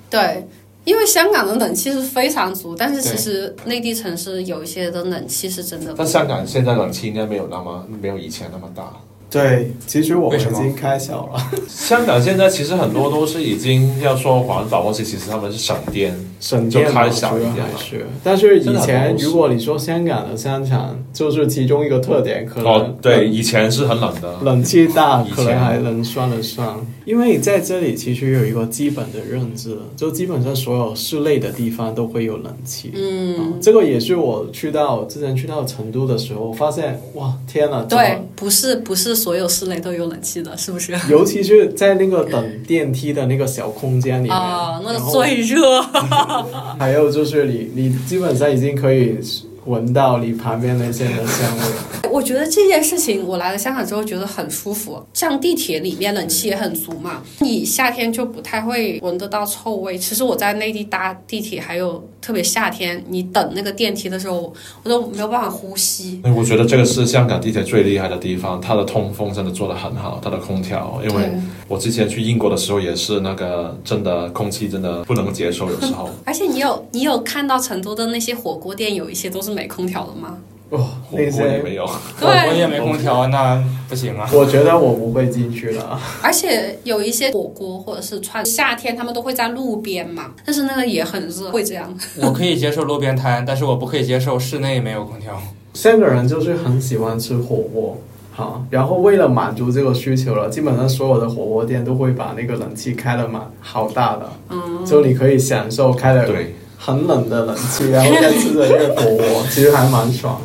[0.10, 0.48] 对。
[0.84, 8.92] 因为香港的冷气是非常足，但是其实内地城市有一些的冷气是真的但香港现在冷气应该没有那么没有以前那么大。
[9.32, 18.06] 对，其实我们已经开小了，香港现在其实很多都是已经要说环保，或是其实他们是省电，省电就开小一点是。
[18.22, 24.40] 但是以前如果你说香港的商场，就是其中一个特点，可能哦，对，以前是很冷的。
[24.44, 26.86] 冷气大，以前可能还能算得上。
[27.06, 32.92] 因为在这里其实有一个基本的认知，就基本上所有室内的地方都会有冷气。
[32.94, 40.94] 嗯，啊这个也是我去到之前去到成都的时候发现，哇，天呐，怎么对，不是不是所有室内都有冷气的，是不是？
[41.10, 45.82] 尤其是在那个等电梯的那个小空间里面，啊，那最热。
[46.80, 49.18] 还有就是你你基本上已经可以
[49.66, 51.64] 闻到你旁边那些人的香味。
[52.10, 55.02] 我觉得这件事情，我来了香港之后觉得很舒服。
[55.14, 59.98] 像地铁里面冷气也很足嘛，你夏天就不太会闻得到臭味。
[59.98, 66.20] 其实我在内地搭地铁，还有特别夏天，你等那个电梯的时候，我都没有办法呼吸。
[66.24, 71.32] 哎我觉得这个是香港地铁最厉害的地方，它的通风真的做得很好，它的空调，因为
[71.70, 80.38] 我之前去英国的时候也是那个真的空气真的不能接受，有时候而且你有你有看到成都的那些火锅店，有一些都是没空调的吗？
[80.70, 81.84] 哦、火那些锅也没有。
[81.84, 84.30] 我我也没空调， 那不行啊。
[84.34, 86.00] 我觉得我不会进去了。
[86.24, 91.94] 而且有一些火锅或者是串夏天，他们都会在路边嘛，但是那个也很热，会这样。
[92.24, 95.42] 我可以接受路边摊，但是我不可以接受室内没有空调。
[95.74, 97.98] 香港人就是很喜欢吃火锅，
[98.32, 110.42] 好，然后为了满足这个需求了，基本上所有的火锅店都会把那个冷气开的蛮好大的，嗯，就你可以享受开的对，很冷的冷气，然后再吃着这个火锅，其实还蛮爽。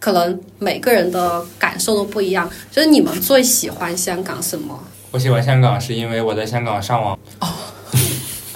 [0.00, 2.50] 可能每个人的感受都不一样。
[2.72, 4.76] 就是你们最喜欢香港什么？
[5.12, 7.16] 我喜欢香港是因为我在香港上网，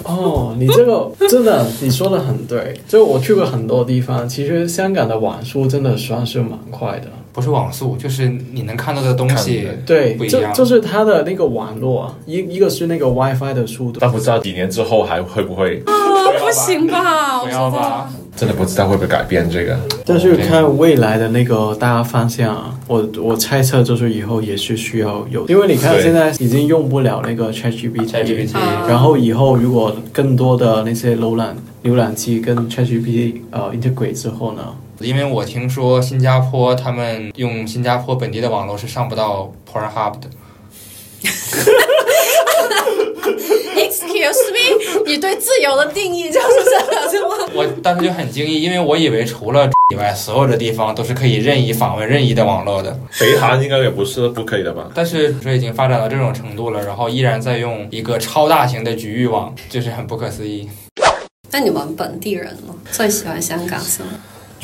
[0.03, 7.07] 哦， 你这个真的你说的很对，就我去过很多地方，其实香港的网速真的算是蛮快的。
[7.35, 15.91] 不是网速，就是你能看到的东西对不，一样就就是它的那个网络，一一个是那个 WiFi 的速度，但不知道几年之后还会不会，啊，
[16.39, 17.43] 不行吧？
[17.43, 18.09] 不要吧？
[18.37, 19.77] 真的不知道会不会改变这个。
[20.05, 27.47] 但是看未来的那个大方向啊，我我猜测就是以后也是需要有，因为你看现在已经用不了那个
[28.53, 34.61] 啊然后以后如果更多的那些浏览浏览器跟 ChatGPT 呃 integrate 之后呢，
[35.05, 40.27] 因为我听说新加坡他们用新加坡本地的网络是上不到 Pornhub 的。
[43.75, 47.29] Excuse me，你对自由的定义就是这个是吗？
[47.53, 52.97] 我当时就很惊异，因为我以为除了以外，所有的地方都是可以任意访问、任意的网络的。
[53.19, 54.89] 北韩应该也不是不可以的吧？
[54.93, 60.69] 但是说已经发展到这种程度了，然后依然在用一个超大型的局域网，就是很不可思议。
[61.51, 62.73] 那你们本地人呢？
[62.91, 64.09] 最喜欢香港什么？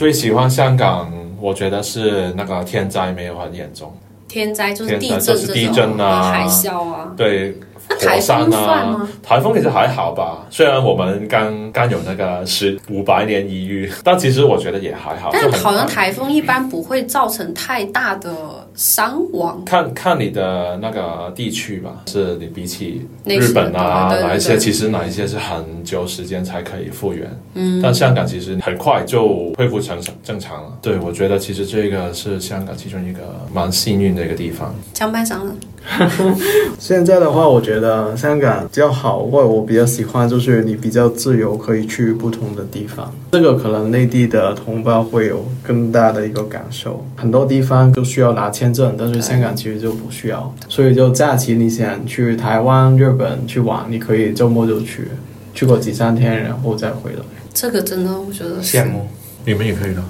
[0.02, 3.96] 最喜欢香港，我觉得是那个天灾没有很严重，
[4.28, 7.14] 天灾就是地震啊海啸啊。
[7.16, 7.56] 对。
[7.88, 15.30] 那台火山风算啊吗？，台风其实还好吧，虽然我们刚刚有那个十五百年一遇，但其实我觉得也还好。
[15.34, 18.32] 但好像台风一般不会造成太大的
[18.75, 19.63] 伤亡。
[19.65, 27.29] 看看你的那个地区吧，是你比起日本啊对对对哪一些，其实哪一些是很久时间才可以复原。
[27.53, 30.77] 嗯，但香港其实很快就恢复成正常了。
[30.81, 33.19] 对，我觉得其实这个是香港其中一个
[33.53, 34.73] 蛮幸运的一个地方。
[34.93, 35.53] 江班长呢？
[36.80, 43.12] 现在的话，我觉得香港比较好，或者我比较喜欢，就是你比较自由，可以去不同的地方。
[43.32, 47.06] 这个可能内地的同胞会有更大的一个感受。
[47.15, 50.54] 很多地方都需要拿签证，但是香港其实就不需要。
[50.70, 55.08] 所以就假期你想去台湾、日本去玩，你可以周末就去，
[55.54, 57.20] 去过几三天，然后再回来。
[57.54, 59.08] 这个真的我觉得羡慕，
[59.46, 60.02] 你们也可以的。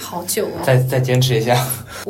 [0.00, 0.62] 好久啊。
[0.64, 1.56] 再再坚持一下。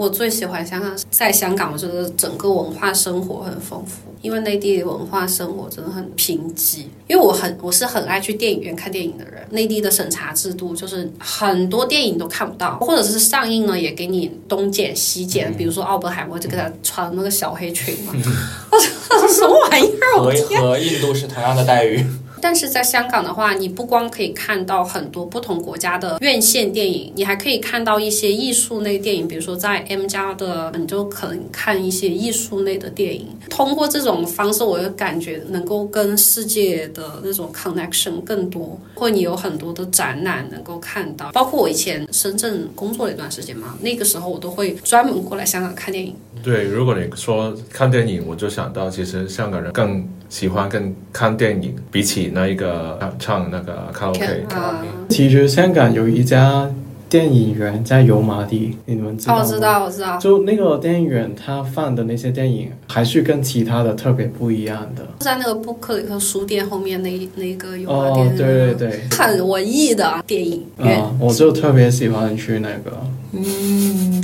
[0.01, 6.87] 我最喜欢香港，在香港，我觉得整个文化生活很丰富，因为内地文化生活真的很贫瘠。
[7.07, 18.15] 因为我很我是很爱去电影院看电影的人，内地的审查制度就是很多电影都看不到，或者是上映了也给你东剪西剪，比如说奥本海默就给他穿那个小黑裙嘛，
[18.73, 18.79] 我
[19.19, 20.63] 说什么玩意儿？
[20.63, 22.03] 和印度是同样的待遇。
[22.40, 33.29] 但是在香港的话，你不光可以看到很多不同国家的院线电影，你还可以看到一些艺术类电影，比如说在 M 家的，你就可能看一些艺术类的电影。
[33.48, 41.31] 通过这种方式，我就感觉能够跟世界的那种 connection 更多，或你有很多的展览能够看到。
[41.33, 46.14] 包括我以前深圳工作了一段时间嘛，那个时候我都会专门过来香港看电影。
[46.42, 54.45] 对，如果你说看电影，我就想到其实香港人更喜欢更看电影，比起那一个唱那个卡拉 OK。
[54.51, 56.69] 啊，其实香港有一家
[57.09, 60.16] 电影院在油麻地，你们知道哦，我知道，我知道。
[60.19, 65.05] 就那个电影院，他放的那些电影还是跟其他的特别不一样的。
[65.19, 71.01] 在那个布克里克书店后面那那个油麻哦店，，对对对，很文艺的电影院。
[71.03, 73.01] 啊，我就特别喜欢去那个。
[73.33, 74.23] 嗯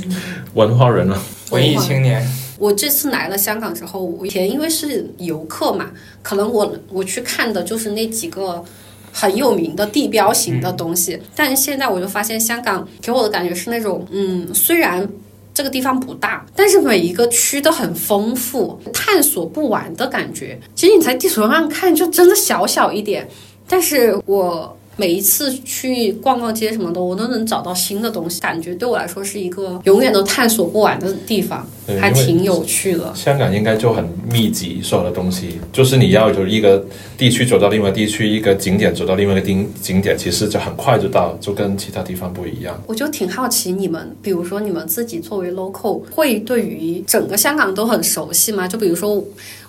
[0.53, 1.17] 文化人了，
[1.51, 2.21] 文艺青年，
[2.57, 5.91] 我这次来了香港之后，我以前因为是游客嘛，
[6.21, 8.63] 可能我我去看的就是那几个
[9.11, 15.07] 很有名的地标型的东西，但是现在我就发现香港给我的感觉是那种，嗯，虽然。
[15.53, 20.55] 这个地方不大，但是每一个区都很丰富，探索不完的感觉。
[20.75, 23.27] 其实你在地图上看，就真的小小一点，
[23.67, 31.65] 但是我每一次去逛逛街什么的，我都能找到新的东西，感觉对我来说是一个永远都探索不完的地方，
[31.99, 33.13] 还挺有趣的。
[33.13, 36.83] 香港应该就很密集，所有的东西就是你要由一个
[37.15, 42.81] 地区走到另外地区，一个景点走到另外一个景景点，其实就很快就到，就跟其他地方不一样。
[42.87, 48.67] 我就挺好奇，你们比如说你们自己作为 local，会对于整个香港都很熟悉吗？
[48.67, 49.23] 就比如说，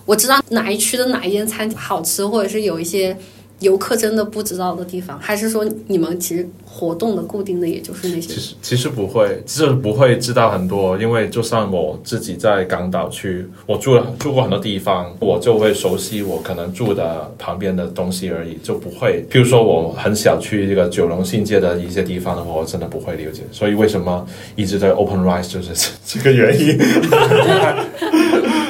[0.06, 3.14] 我知道哪一区的哪一间餐厅好吃，或者是有一些
[3.60, 8.40] 游客真的不知道的地方，还是说你们其实活动的固定的也就是那些其？
[8.40, 19.24] 实其实不会，就是不会知道很多，因为就算我自己在港岛区，我住了住过很多地方，我就会熟悉我可能住的旁边的东西而已，就不会。
[19.28, 23.42] 譬如说我很少去这个九龙新界的一些地方的话，我真的不会了解。
[23.50, 25.72] 所以为什么一直在 Open Rise 就是
[26.06, 26.78] 这个原因。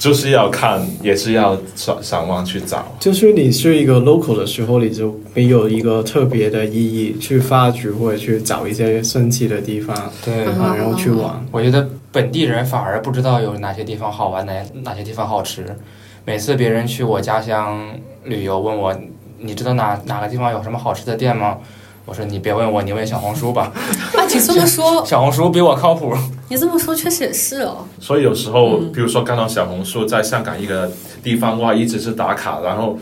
[0.00, 2.86] 就是要看，也是要上上网去找。
[2.98, 9.94] 就是你是一个 local 的时候，你就没有一个特别的意义去发掘或者去找一些神奇的地方
[10.24, 11.46] 对，然后去玩。
[11.52, 15.66] 我觉得本地人反而不知道有哪些地方好玩，哪哪些地方好吃。
[16.24, 17.78] 每次别人去我家乡
[18.24, 18.98] 旅游，问我
[19.38, 21.58] 你知道哪哪个地方有什么好吃的店吗？
[22.06, 23.70] 我说你别问我，你问小红书吧，
[24.16, 26.14] 啊，你这么说，小红书比我靠谱。
[26.50, 27.86] 你这么说确实也是哦。
[28.00, 30.90] 所以有时候，比如说看到小红书在香港一个
[31.22, 32.98] 地方哇，一直是打卡，然后，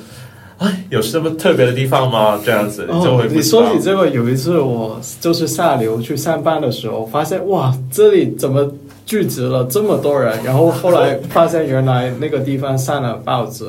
[0.59, 2.38] 哎，有什么特别的地方吗？
[2.44, 8.70] 这样子就哦会，不你说起这个，有一次我就是下流去上班的时候，发现哇，这里怎么
[9.09, 10.38] 聚集了这么多人？
[10.44, 13.64] 然后后来发现原来那个地方上了报纸，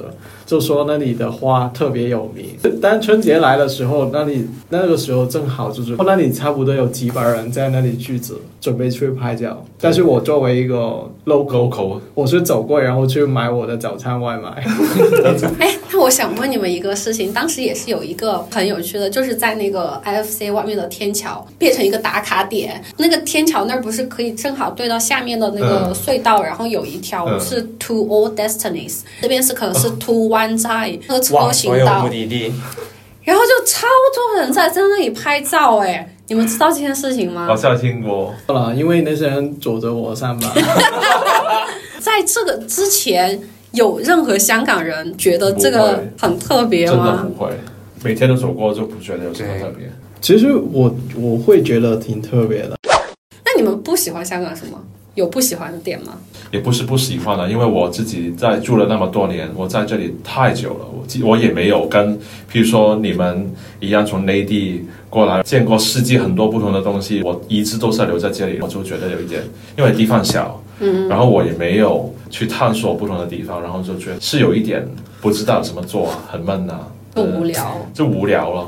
[0.46, 2.46] 就说那里的花特别有名。
[2.82, 9.64] 当春节来的时候，那里那个时候正好就是那里差不多有几百人在那里聚集，准备去拍照。
[9.80, 14.62] 但是我作为一个 local，local 我是走过然后去买我的早餐外卖。
[16.10, 27.40] 我想问你们一个事情，当时也是有一个很有趣的，就是在那个 IFC 外面的天桥变成一个打卡点，那个天桥那儿不是可以正好对到下面的那个隧道，然后有一条嗯。
[27.40, 32.54] 是 To All Destinies，这边是可能是 To One 在那个车往行道所有目，的地，
[33.24, 33.86] 然后就超
[34.16, 37.46] 多人在在那里拍照，哎，你们知道这件事情吗？
[37.46, 37.56] 好？
[37.56, 40.52] 像听过，了，因为那些人阻着我上班。
[42.02, 43.40] 在这个之前，
[43.72, 47.24] 有任何香港人觉得这个很特别吗真的？
[47.24, 47.52] 不会，
[48.04, 49.90] 每天都走过就不觉得有什么特别。
[50.22, 52.76] 其实我我会觉得挺特别的。
[53.46, 54.78] 那你们不喜欢香港什么？
[55.16, 56.14] 有不喜欢的点吗？
[56.52, 62.18] 也不是不喜欢的，因为我自己在住了那么多年，我在这里太久了，我记我也没有跟，
[62.52, 69.44] 譬如说你们一样从内地过来，见过世界很多不同的东西，我一直都是留在这里，我就觉得有一点，
[69.78, 74.88] 因为地方小，嗯，然后我也没有去探索不同的地方，然后就觉得是有一点
[75.22, 76.80] 不知道怎么做，很闷呐、
[77.14, 77.78] 不无聊。
[77.94, 78.68] 就无聊了。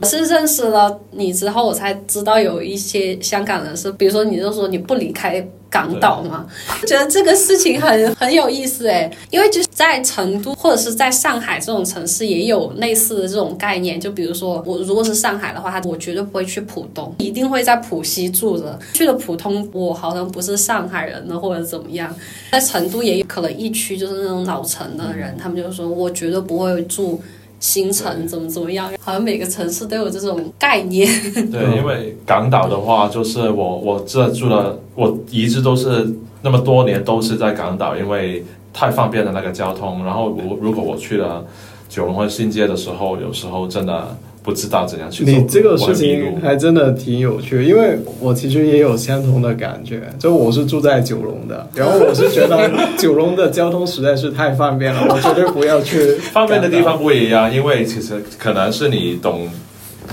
[0.00, 6.46] 我是认识了你之后，我才知道有一些香港人是，比如说你就说你不离开港岛嘛，
[6.86, 18.78] 觉得这个事情很很有意思诶，因为就是在成都或者是在上海这种城市也有类似的这种概念，就比如说我如果是上海的话，我绝对不会去浦东，一定会在浦西住着。
[18.94, 22.14] 去了浦东，我好像不是上海人了或者怎么样，
[22.52, 27.20] 在成都也有可能一区就是那种老城的人，他们就说我绝对不会住。
[27.60, 28.90] 新城怎么怎么样？
[29.00, 31.08] 好像每个城市都有这种概念。
[31.50, 40.04] 对，因为港岛的话，就是我我这住了，我一直都是那么多年都是在港岛，因为太方便了那个交通。
[40.04, 41.44] 然后如如果我去了
[41.88, 44.16] 九龙或新街的时候，有时候真的
[44.48, 45.30] 不知道怎样去走。
[45.30, 59.46] 你这个事情还真的挺有趣，因为我其实也有相同的感觉，就我是住在九龙的， 然后我是觉得九龙的交通实在是太方便了，我绝对不要去 方便的地方不一样，因为其实可能是你懂。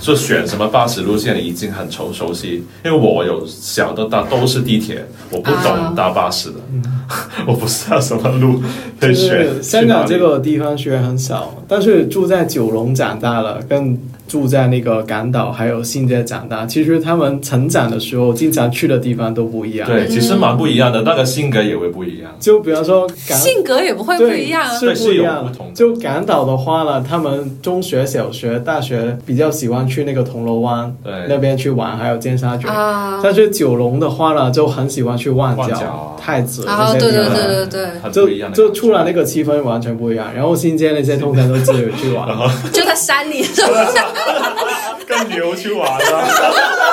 [0.01, 2.61] 就选什么巴士路线，已经很熟熟悉。
[2.83, 6.55] 因为我有小的大都是地铁，我不啊懂搭巴士的，
[7.47, 8.61] 我不知道什么路
[8.99, 9.63] 可以选。
[9.63, 13.97] 香港这个地方虽然很少，但是住在九龙长大了，跟
[14.28, 22.32] 住在那个港岛还有新界长大，其实他们成长的时候经常去的地方都不一样。，对，其实蛮不一样的，那个性格也会不一样。
[22.39, 24.78] 就比方说性格也不会不一样啊。
[24.78, 32.67] 是不一样对是有不同就港岛的话呢，他们中学、小学、大学比较喜欢去那个铜锣湾对那边去玩，还有尖沙咀。
[32.67, 37.34] 啊，但是九龙的话呢，就很喜欢去旺角、旺角啊太子啊，那些地方。
[37.34, 38.55] 对对对对对，很就不一样的。
[38.57, 42.28] 就出来那个气氛完全不一样，然后新街那些通常都自己去玩，
[42.73, 44.14] 就在山里，是不是？
[45.07, 46.30] 跟牛去玩了。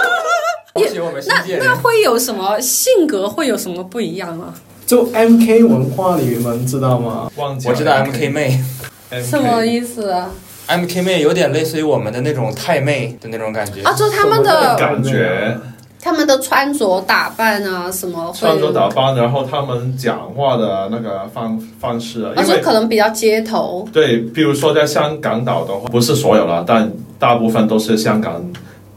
[0.74, 1.74] 恭喜我们新界人那。
[1.74, 4.54] 会有什么性格会有什么不一样吗？
[4.86, 7.30] 就 MK 文化，你们知道吗？
[7.36, 8.58] 忘记我知道 MK 妹，
[9.22, 10.30] 什么意思啊
[10.68, 15.56] ？MK 妹有点类似于我们的那种太妹的那种感觉啊，就是他们的感觉
[16.04, 23.88] 他们的穿着打扮啊，什么穿着打扮，然后他们讲话的那个方方式啊，而且可能比较街头。
[23.92, 26.90] 对，比如说在香港岛的话，不是所有了，但
[27.20, 28.42] 大部分都是香港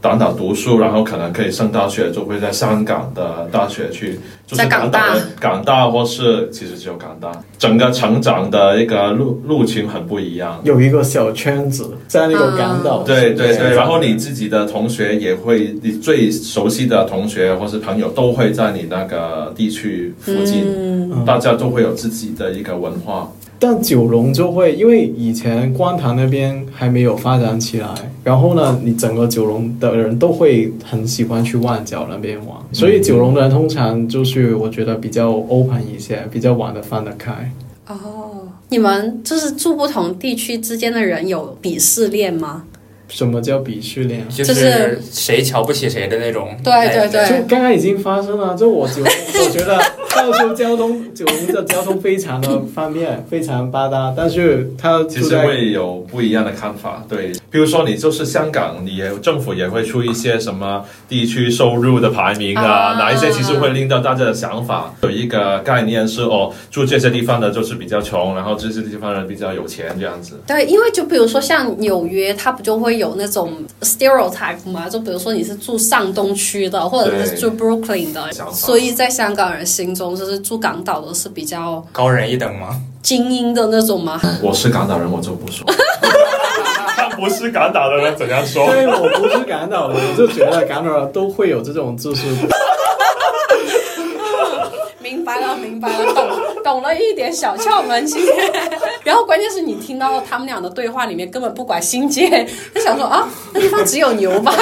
[0.00, 10.60] 港岛读书，然后可能可以上大学，就会在香港的大学去，就是在港大港大，或是其实只有港大，整个成长的一个路路径很不一样。
[10.62, 13.02] 有一个小圈子在那个港岛。
[13.02, 23.32] 对对对，然后你自己的同学也会，你最熟悉的同学或是朋友都会在你那个地区附近，嗯，大家都会有自己的一个文化。
[23.58, 27.88] 但九龙就会，因为以前观塘那边还没有发展起来，
[28.22, 37.50] 然后呢，你整个九龙的人都会很喜欢去旺角那边玩，所以九龙的人通常就是我觉得比较 open 一些，比较玩得放得开。
[37.88, 42.64] 哦，你们就是住不同地区之间的人有鄙视链吗？
[43.08, 44.28] 什么叫鄙视链？
[44.28, 46.48] 就就是谁瞧不起谁的那种。
[46.64, 49.12] 对对对就刚刚已经发生了，就我九龙，
[49.44, 49.80] 我觉得
[50.16, 70.40] 到处交通九龙的交通非常的方便，非常发达，但是它其实会有不一样的看法，对，比如说你就是香港，你也政府也会出一些什么地区收入的排名啊，啊哪一些其实会令到大家的想法有一个概念是哦，住这些地方的就是比较穷，然后这些地方人比较有钱这样子。
[70.46, 73.52] 对，因为就比如说像纽约，它不就会有那种
[73.82, 74.88] stereotype 嘛？
[74.88, 82.80] 就比如说你是住上东区的，或者是住 Brooklyn 的所以在香港人心中，就是住港岛的是比较高人一等吗？
[83.02, 84.20] 精英的那种吗。
[84.42, 85.66] 我是港岛人，我就不说。
[86.96, 88.66] 他 不是港岛的人怎样说？
[88.66, 92.26] 对，我不是港岛人，我就觉得港岛人都会有这种自私。
[94.98, 96.28] 明白了，明白了，懂
[96.64, 98.04] 懂了一点小窍门。
[98.04, 98.52] 今天，
[99.04, 102.44] 然后关键是你听到他们俩的对话里面根本不管新界，
[102.74, 104.52] 就想说啊，那地方只有牛吧。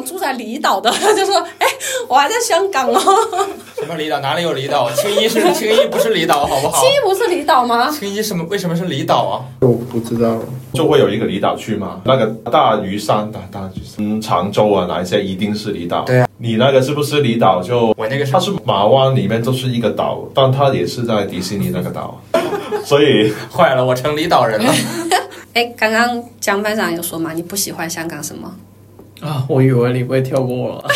[0.00, 1.66] 住在离岛的 就说，哎，
[2.08, 3.00] 我还在香港哦。
[3.78, 4.20] 什么离岛？
[4.20, 4.90] 哪里有离岛？
[4.92, 6.92] 青衣是青衣，不是离岛，好不好青衣？
[7.02, 7.90] 不是离岛吗？
[7.90, 8.44] 青衣什么？
[8.50, 9.34] 为什么是离岛啊？
[9.60, 10.38] 我不知道，
[10.74, 16.02] 就会有一个离岛区嘛，那个大屿山、大大屿山、嗯常州啊，哪一些一定是离岛。
[16.04, 17.94] 对啊，你那个是不是离岛就？
[17.96, 22.20] 我那个是它是马湾里面就是一个岛，但它也是在迪士尼那个岛，
[22.84, 24.72] 所以坏了，我成离岛人了。
[25.54, 28.52] 哎，刚刚江班长有说嘛，你不喜欢香港什么
[29.20, 30.84] 啊，我以为你会跳过我了。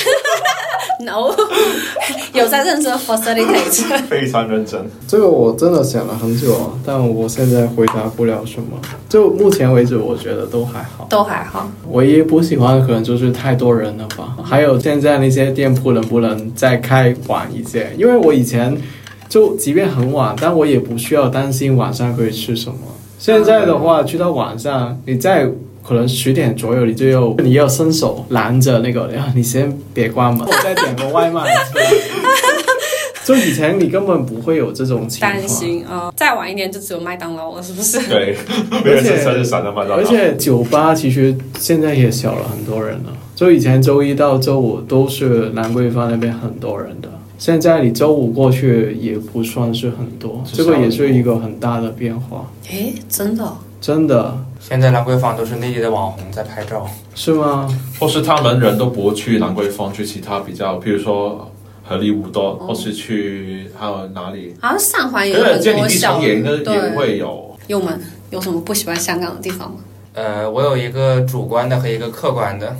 [1.00, 1.34] No，
[2.32, 3.84] 有在认真 facilitate。
[4.08, 4.80] 非常认真。
[5.08, 8.78] 这个我真的想了很久啊，但我现在回答不了什么。
[9.08, 11.06] 就目前为止，我觉得都还好。
[11.10, 17.92] 都还好，唯一不喜欢的可能就是太多人了吧，还有现在那些店铺能不能再开晚一些？
[17.98, 18.74] 因为我以前
[19.28, 22.78] 就即便很晚，但我也不需要担心晚上可以吃什么。
[23.18, 25.50] 现在的话，去到晚上，你在
[25.86, 31.44] 可能十点左右，你就要你要伸手拦着那个，然后，你先别关门， 我再点个外卖。
[33.24, 37.98] 就以前你根本不会有这种情况，担心啊、再晚一点就只有麦当劳了，是不是？
[38.08, 38.36] 对，
[38.84, 39.96] 没有是生日闪的麦当劳。
[39.96, 43.12] 而且酒吧其实现在也少了很多人了。
[43.34, 47.08] 就以前周一到周五都是兰桂坊那边很多人的，
[47.38, 56.88] 现在你周五过去也不算是很多，是这个也是一个很大的变化，诶，真的，真的现在兰桂坊都是内地的网红在拍照。
[57.14, 57.68] 是吗？
[58.00, 61.52] 或是他们人都不会去兰桂坊，去其他比较，比如说
[61.86, 64.54] 荷里活多，或是去还有哪里？
[64.62, 66.42] 好像上环也有对，很多小也。
[66.96, 67.54] 会有。
[67.66, 67.92] 有吗
[68.30, 69.76] 有什么不喜欢香港的地方吗？
[70.14, 72.74] 呃，我有一个主观的和一个客观的。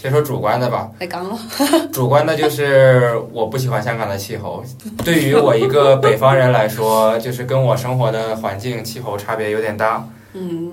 [0.00, 1.36] 先说主观的吧，太刚了，
[1.92, 4.62] 主观的就是我不喜欢香港的气候。
[5.04, 10.06] 对于我一个北方人来说，就是跟我生活的环境气候差别有点大。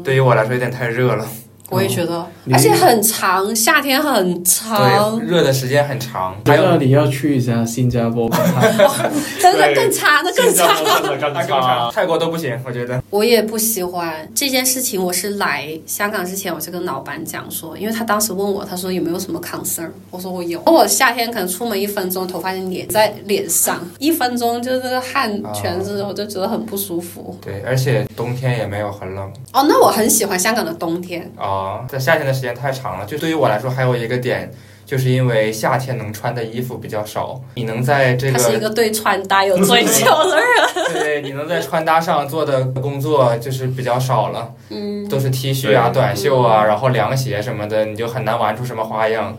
[0.04, 1.26] 对于我来说有点太热了，
[1.70, 6.36] 我也觉得，而且很长，夏天很长，，热的时间很长。
[6.46, 8.30] 还有你要去一下新加坡
[9.40, 10.76] 真的更差，那更差。
[11.02, 13.02] 那更差，泰国都不行，我觉得。
[13.10, 15.04] 我也不喜欢这件事情。
[15.04, 20.62] 我是来香港之前，我就跟老板讲说，因为他当时问我，他说有没有什么 concern，我说我有。
[20.66, 27.38] 我夏天可能出门一分钟，头发就粘在脸上，一分钟就是汗全是，我就觉得很不舒服。
[27.42, 31.32] 对，而且冬天也没有很冷哦，那我很喜欢香港的冬天。
[31.54, 33.06] 啊、在夏天的时间太长了。
[33.06, 34.52] 就对于我来说，还有一个点，
[34.86, 40.46] 就是因为夏天能穿的衣服比较少，你能在这他是一个个对穿搭有追求的人。
[40.94, 49.38] 对，你能在穿搭上做的工作就是比较少了，嗯，都是 T 恤啊、短袖啊，然后凉鞋什么的，你就很难玩出什么花样。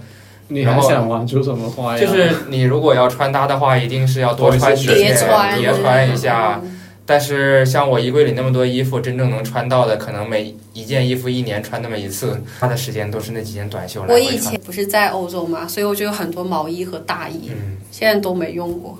[0.49, 2.01] 你还想玩出什么花样？
[2.01, 6.74] 就是你如果要穿搭的话，一定是要多穿几件，叠穿，叠穿一下，嗯
[7.07, 14.39] 但是像我衣柜里那么多衣服，真正能穿到的，可能每一件衣服一年穿那么一次，花的时间都是那几件短袖来我以。
[14.39, 18.99] 前不是在欧洲嘛，所以我就有很多毛衣和大衣，嗯，现在都没用过，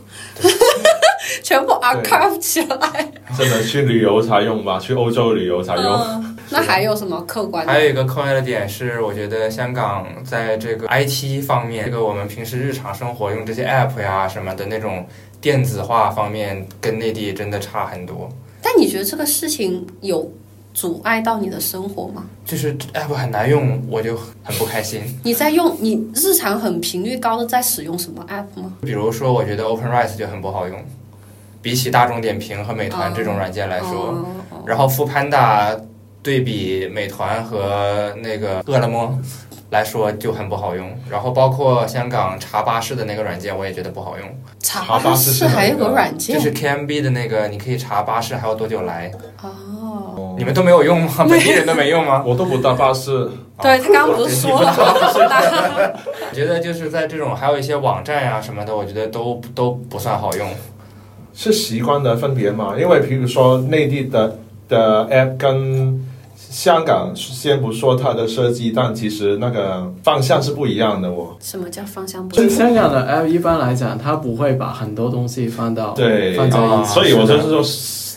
[1.43, 3.13] 全部 archive 起来。
[3.37, 5.85] 真的去旅游才用吧，去欧洲旅游才用。
[5.85, 7.73] 嗯，那还有什么客观的？
[7.73, 15.07] 还有一个客观的点是，我觉得香港在这个 IT 方面，这个我们平时日常生活用这些 app 呀什么的那种
[15.45, 18.31] 电子化方面，跟内地真的差很多。
[18.63, 20.33] 但你觉得这个事情有
[20.73, 22.25] 阻碍到你的生活吗？
[22.47, 25.03] 就是 app 很难用，我就很不开心。
[25.23, 28.73] 你在用你日常很频率高的在使用什么 app 吗？
[28.81, 30.83] 比如说，我觉得 OpenRice 就很不好用，
[31.61, 34.27] 比起大众点评和美团这种软件来说，
[34.65, 35.79] 然后 o Panda
[36.23, 39.19] 对比美团和那个饿了么
[39.71, 44.29] 来说就很不好用，然后包括香港查巴士的那个软件，我也觉得不好用，
[44.61, 49.11] 查查巴士是哪还有个个软件就是 KMB 的那个，你可以查巴士还有多久来，
[49.43, 49.51] 哦。
[50.37, 51.13] 你们都没有用吗？
[51.29, 52.23] 本地人都没用吗？
[52.27, 53.31] 我都不搭巴士，
[53.63, 54.75] 对他刚刚不是说了吗？
[56.31, 60.49] 我觉得就是在这种还有一些网站呀、什么的，我觉得都都不算好用。
[61.33, 62.75] 是习惯的分别嘛？
[62.79, 64.39] 因为比如说内地的
[64.69, 66.05] 的 app 跟
[66.37, 71.37] 香港，先不说它的设计，但其实那个方向是不一样的我。
[71.41, 72.51] 什么叫方向不就同？
[72.51, 77.61] 香港的 app 一般来讲，它不会把很多东西放到对，放在一起，所以我就是说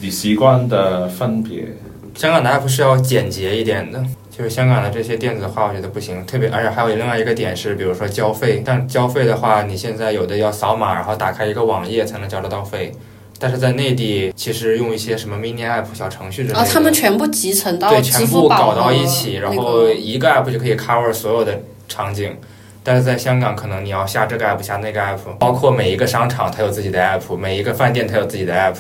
[0.02, 1.68] 你习惯的分别。
[2.16, 4.04] 香港的 app 是要简洁一点的，
[4.36, 6.26] 就是香港的这些电子化，我觉得不行。
[6.26, 12.92] 特别，而且还有另外一个点是，比如说交费，但交费的话，你现在有的要扫码，然后打开一个网页才能交得到费。
[13.40, 22.36] 但是在内地，其实用一些什么 mini app 小程序之类的，然后他们全部集成到对全部搞到一起，然后一个 app 就可以 cover 所有的场景。
[22.84, 28.76] 但是在香港，可能你要下这个 app 下那个 app，包括每一个商场它有自己的 app，每一个饭店它有自己的 app。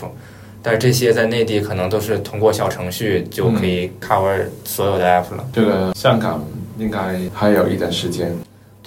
[0.63, 5.45] 但是这些在内地可能都是通过小程序就可以 cover 所有的 app 了。
[5.53, 6.43] 这个香港
[6.79, 8.35] 应该还有一点时间。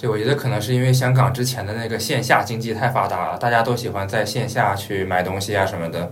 [0.01, 6.11] 对，我觉得可能是因为香港之前的那个线下经济太发达了，大家都喜欢在线下去买东西啊什么的，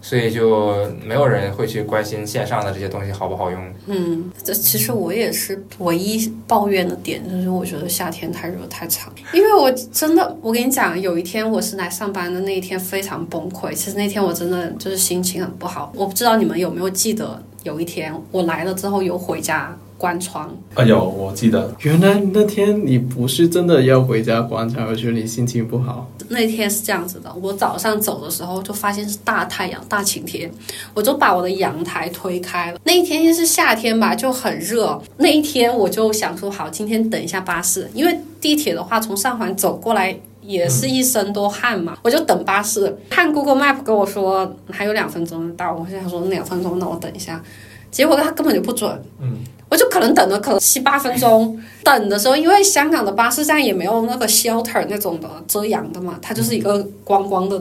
[0.00, 3.74] 所以就没有人会去关心线上的这些东西好不好用。
[3.86, 9.12] 嗯，这其实我也是唯一抱怨的点，就是我觉得夏天太热太长。
[9.32, 13.72] 因为我真的，我跟你讲，有一天我是来上班的那一天非常崩溃。
[13.72, 15.92] 其实那天我真的就是心情很不好。
[15.96, 26.06] 我不知道你们有没有记得，有一天我来了之后有回家关窗，哎呦，我记得原来那天你不是真的要回家关窗，而是你心情不好。
[26.28, 30.50] 那天是这样子的，我早上走的时候就发现是大太阳、大晴天，
[30.92, 32.78] 我就把我的阳台推开了。
[32.84, 35.00] 那一天是夏天吧，就很热。
[35.16, 40.14] 那一天我就想说，好，今天等一下巴士，因为地铁的话从上环走过来。
[40.46, 47.42] 也是一身多汗嘛，我就等巴士，看 Google Map 跟我说还有两分钟就到，我就想说两分钟，那我等一下，
[47.90, 49.38] 结果他根本就不准，嗯，
[49.74, 57.60] 我就可能等了可能七八分钟，等的时候，因为香港的巴士站也没有那个 shelter 那种的遮阳的嘛，它就是一个光光的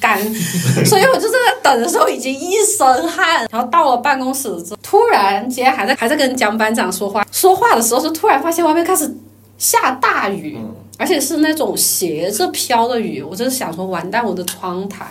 [0.00, 0.18] 杆，
[0.84, 9.08] 所以我就在那等的时候已经一身汗，然后到了办公室之后，突然间还在还在跟江班长说话，说话的时候是突然发现外面开始
[9.56, 10.58] 下大雨，
[10.98, 15.06] 而且是那种斜着飘的雨，我就是想说完蛋，我的窗台。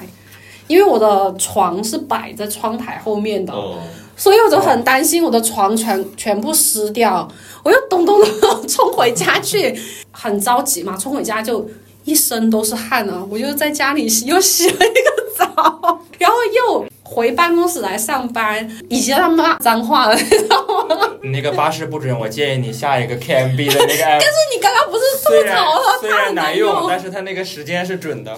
[0.68, 3.76] 因为我的床是摆在窗台后面的，哦，
[4.22, 7.28] 所以我就很担心我的床全全部湿掉，
[7.64, 9.76] 我就咚咚咚冲回家去，
[10.12, 11.68] 很着急嘛，冲回家就
[12.04, 14.86] 一身都是汗啊，我就在家里洗又洗了一个
[15.36, 21.10] 澡，然后又回办公室来上班，已经在骂脏话了，你知道吗？
[21.34, 24.20] 那个巴士不准，我建议你下一个 KMB 的那个 app，
[24.54, 26.86] 你刚刚不是吐槽了虽它很难然难用，用？
[26.88, 28.38] 但是它那个时间是准的。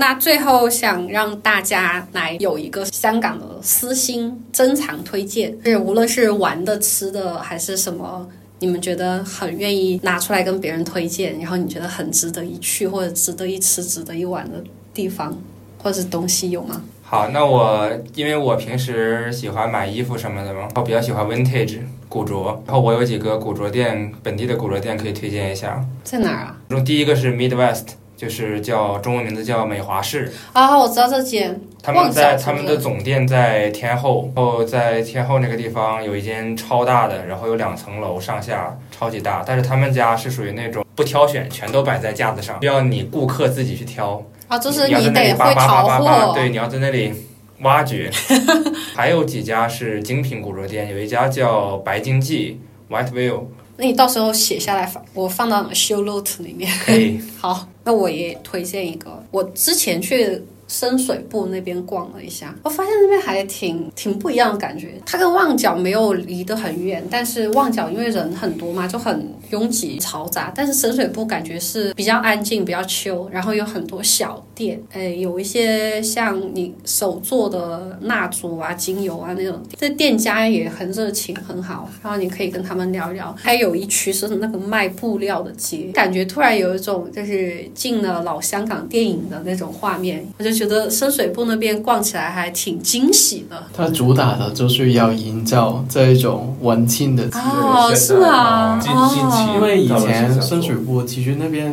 [0.00, 8.28] 那最后想让大家来有一个香港的私心珍藏推荐，是无论是玩的、吃的还是什么，
[8.60, 14.62] 你们觉得很愿意拿出来跟别人推荐，然后你觉得很值得一去或者值得一吃、值得一玩的
[14.94, 15.36] 地方
[15.82, 16.80] 或者是东西有吗？
[17.02, 25.84] 好，那我因为我平时喜欢买衣服什么的嘛，我比较喜欢 vintage 古着，然后我有几个古着店，本地的古着店可以推荐一下。
[26.04, 26.56] 在哪儿啊？
[26.68, 27.86] 其中第一个是 Midwest，
[28.18, 39.44] 就是叫中文名字叫美华市，啊，我知道这间，他们在他们的总店在天后，然后在天后那个地方有一间超大的，然后有两层楼上下，超级大。
[39.46, 44.20] 但是他们家是属于那种不挑选，全都摆在架子上，需要你顾客自己去挑。
[44.48, 47.14] 啊，就是你要在那里得会淘，货，对，你要在那里
[47.60, 48.10] 挖掘。
[48.96, 52.60] 还有几家是精品古着店，有一家叫白金记
[52.90, 53.42] （White Whale），
[53.78, 56.70] 那你到时候写下来放，我放到 show note 里面。
[56.84, 57.18] 可以。
[57.38, 65.00] 好，那我也推荐一个，我之前去深水埗那边逛了一下，我发现那边还挺挺不一样的感觉。
[65.06, 70.52] 它跟旺角没有离得很远，但是旺角因为人很多嘛，就很拥挤嘈杂。
[70.54, 83.32] 但是深水埗感觉是比较安静、比较 chill，然后有很多小店，哎，有一些像你手做的蜡烛啊、精油啊那种，这店家也很热情、很好，然后你可以跟他们聊聊。
[83.38, 93.62] 还有一区是那个卖布料的街，感觉突然有一种就是进了老香港电影的那种画面，我就觉得深水埗那边逛起来还挺惊喜的。
[93.72, 97.40] 它主打的就是要营造这一种文青的气氛。
[97.40, 101.72] 哦，是啊，近近期因为以前深水埗其实那边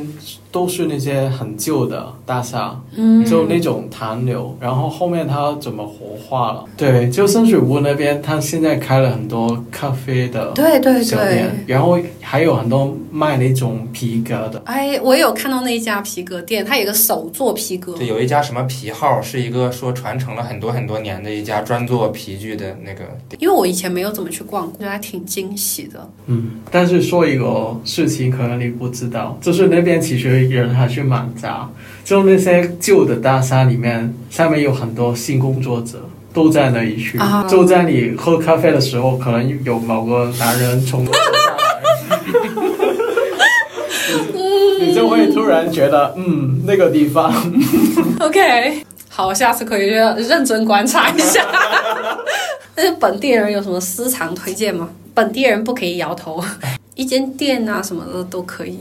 [0.56, 6.64] 都是那些很旧的大厦，嗯，就那种残留，然后后面它怎么活化了？
[6.78, 11.54] 对，就深水埗那边，它现在开了很多咖啡的对对对小店，。
[11.68, 14.62] 然后还有很多卖那种皮革的。
[14.64, 23.38] 哎，我有看到那一家皮革店，它有一个手做皮革，对，有一家什么皮号，是一个说传承了很多很多年的一家专做皮具的那个店。
[23.40, 26.10] 因为我以前没有怎么去逛过，觉得还挺惊喜的。
[26.28, 31.70] 嗯，但是说一个事情，可能你不知道，就是那边其实人还是蛮杂，
[32.04, 36.00] 就那些旧的大厦里面，下面有很多性工作者。
[36.36, 41.22] 都在那一区，啊就在你喝咖啡的时候，可能有某个男人从楼走下
[41.56, 42.36] 来，
[44.80, 47.34] 你你就会突然觉得，嗯，那个地方
[48.20, 51.42] OK，好，下次可以认真观察一下。
[52.76, 54.90] 但是本地人有什么私藏推荐吗？
[55.14, 56.44] 本地人不可以摇头，
[56.96, 58.80] 一间店啊什么的都可以。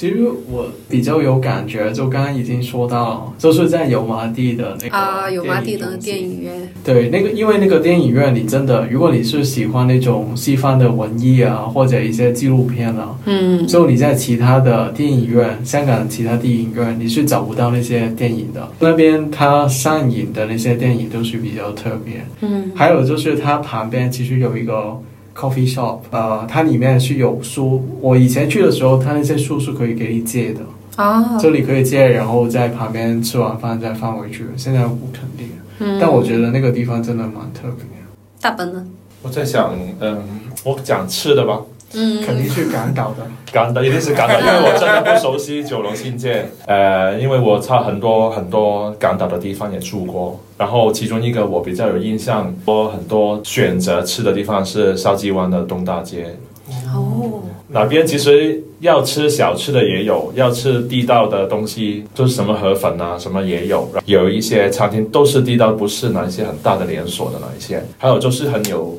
[0.00, 18.66] 其实我比较有感觉，就刚刚已经说到，就是在油麻地的那个啊，油麻地的电影院，对，那个因为那个电影院，你真的，如果你是喜欢那种西方的文艺啊，或者一些纪录片啊，嗯，就你在其他的电影院，香港其他电影院，你是找不到那些电影的。
[18.78, 22.24] 那边它上映的那些电影都是比较特别。
[22.40, 24.98] 嗯，还有就是它旁边其实有一个
[25.40, 27.82] coffee shop，呃，它里面是有书。
[28.00, 30.60] 我以前去的时候，它那些书是可以给你借的，
[30.96, 34.44] 啊，这里可以借，然后在旁边吃完饭再放回去。
[34.56, 35.48] 现在不肯定。
[35.78, 38.06] 嗯，但我觉得那个地方真的蛮特别的，
[38.40, 38.84] 大本呢，
[39.22, 40.22] 我在想，嗯，
[40.62, 41.60] 我讲吃的吧，
[41.94, 43.26] 嗯，肯定是港岛的。
[43.50, 46.46] 港岛一定是港岛， 因为我真的不熟悉九龙新界。
[46.66, 56.36] 呃，因为我差很多很多港岛的地方也住过，然后其中一个我比较有印象，我很多选择吃的地方是筲箕湾的东大街。
[56.94, 63.88] 哦，那边其实要吃小吃的也有，要吃地道的东西，就是什么河粉啊，什么也有。
[64.04, 67.82] 有一些餐厅都是地道，不是哪一些很大的连锁的那一些。
[67.96, 68.94] 还有就是很有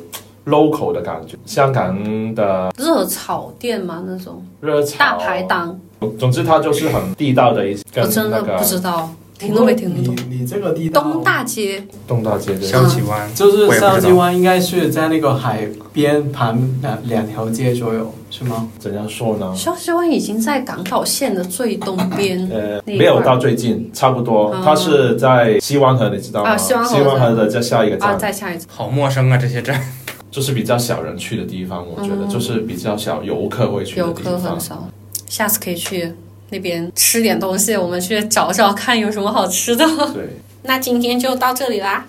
[0.48, 5.44] local 的感觉，香港的热炒店嘛那种热炒大排。
[5.44, 5.80] 档，
[6.18, 9.12] 总之，它就是很地道的一我真的不知道，
[9.48, 10.16] 听都没听懂。
[10.30, 18.70] 你你这个地道东大街，东大街的萧箕湾，就是我也不知道筲箕湾，应该是在那个海边旁两两条街左右，是吗？
[18.78, 19.52] 怎样说呢？
[19.56, 24.62] 萧箕湾已经在港岛线的最东边呃，没有到最近，差不多哦。
[24.64, 26.52] 它是在西湾河，你知道吗？
[26.52, 28.68] 啊西湾河河的再下一个啊，站，再下一次。
[28.70, 29.82] 好陌生啊，这些站。
[30.32, 31.86] 就是比较少人去的地方。
[31.86, 34.34] 我觉得嗯就是比较小游客会去的游地方。
[34.40, 34.88] 客很少，
[35.28, 36.14] 下次可以去
[36.52, 39.86] 那边吃点东西，我们去找找看有什么好吃的。
[40.14, 42.06] 对， 那今天就到这里啦，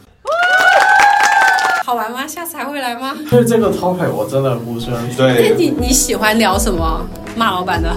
[1.84, 2.26] 好玩吗？
[2.26, 3.16] 下次还会来吗？
[3.30, 5.32] 对这个 topic 我真的不是很喜欢。
[5.34, 7.07] 那你你喜欢聊什么？
[7.34, 7.88] 骂老板的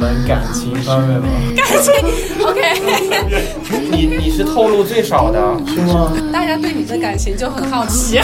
[0.00, 1.92] 可能感情方面吗，感情
[2.46, 2.80] ，OK，
[3.90, 5.38] 你你是透露最少的，
[5.68, 6.10] 是吗？
[6.32, 8.18] 大家对你的感情就很好奇。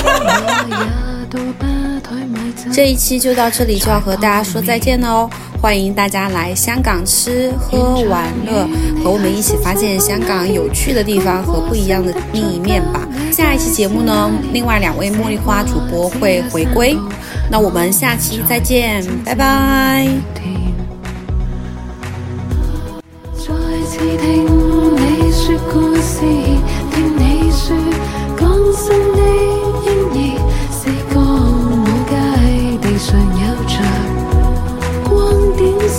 [2.72, 5.30] 这一期就到这里，就要和大家说再见了哦。
[5.60, 8.68] 欢迎大家来香港吃喝玩乐，
[9.02, 13.08] 和我们一起发现香港有趣的地方和不一样的另一面吧。
[13.32, 16.96] 下一期节目呢，另外两位茉莉花主播会回归。
[17.50, 20.08] 那我们下期再见，拜拜！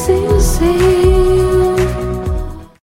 [0.06, 1.25] see, see.